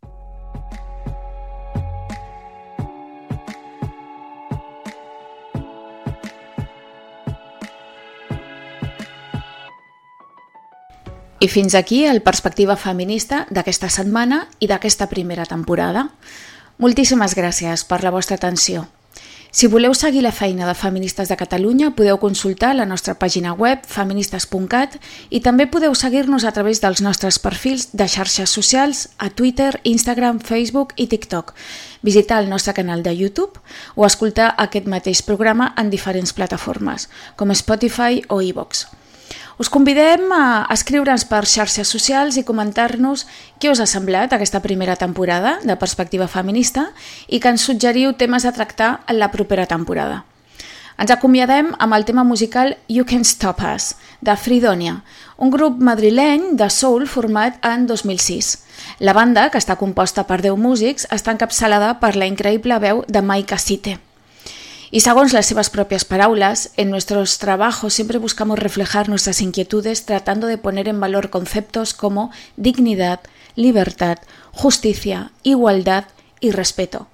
[11.44, 16.06] I fins aquí el Perspectiva Feminista d'aquesta setmana i d'aquesta primera temporada.
[16.82, 18.88] Moltíssimes gràcies per la vostra atenció.
[19.54, 23.84] Si voleu seguir la feina de Feministes de Catalunya, podeu consultar la nostra pàgina web
[23.86, 24.96] feministes.cat
[25.30, 30.42] i també podeu seguir-nos a través dels nostres perfils de xarxes socials a Twitter, Instagram,
[30.42, 31.54] Facebook i TikTok,
[32.02, 33.62] visitar el nostre canal de YouTube
[33.94, 37.06] o escoltar aquest mateix programa en diferents plataformes,
[37.38, 39.03] com Spotify o iVoox.
[39.62, 43.28] Us convidem a escriure'ns per xarxes socials i comentar-nos
[43.62, 46.88] què us ha semblat aquesta primera temporada de Perspectiva Feminista
[47.28, 50.24] i que ens suggeriu temes a tractar en la propera temporada.
[50.98, 55.02] Ens acomiadem amb el tema musical You Can Stop Us, de Fridonia,
[55.38, 58.54] un grup madrileny de soul format en 2006.
[59.00, 63.22] La banda, que està composta per 10 músics, està encapçalada per la increïble veu de
[63.26, 63.98] Maika Site.
[64.94, 70.46] Y según las seves propias palabras, en nuestros trabajos siempre buscamos reflejar nuestras inquietudes tratando
[70.46, 73.20] de poner en valor conceptos como dignidad,
[73.56, 74.20] libertad,
[74.52, 76.06] justicia, igualdad
[76.40, 77.08] y respeto,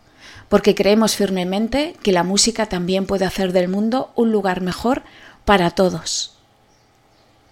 [0.49, 5.03] porque creemos firmemente que la música también puede hacer del mundo un lugar mejor
[5.45, 6.33] para todos.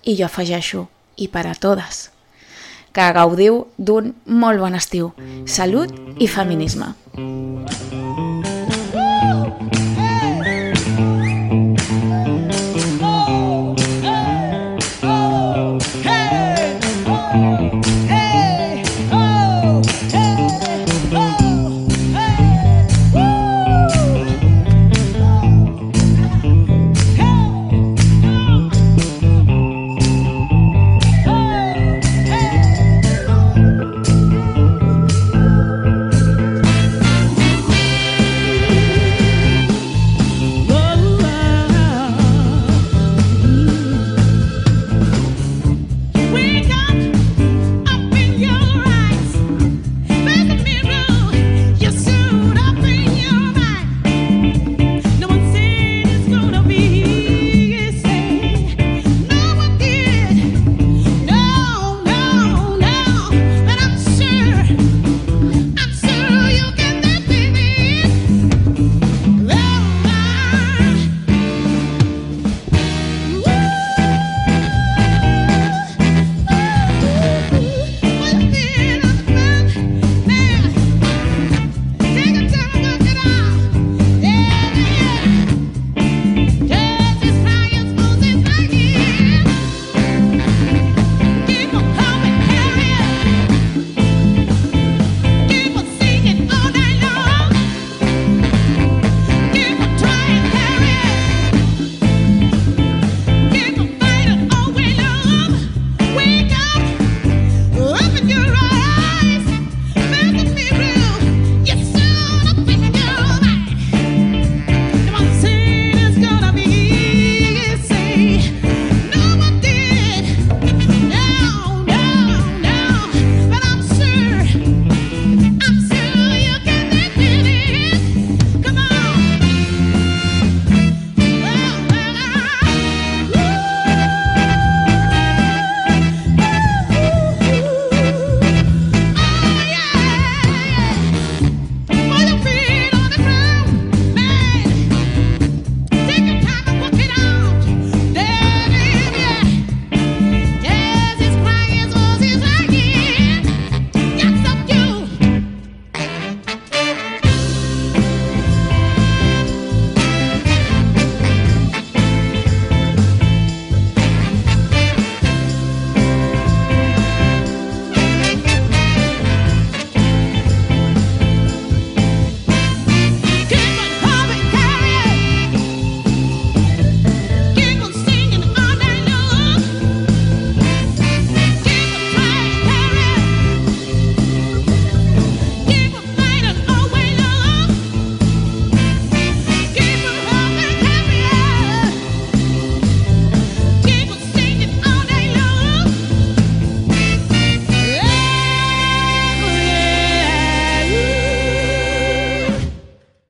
[0.03, 2.11] I jo afegeixo, i per a totes.
[2.91, 3.07] Que
[3.78, 5.13] d'un molt bon estiu.
[5.45, 5.95] Salut.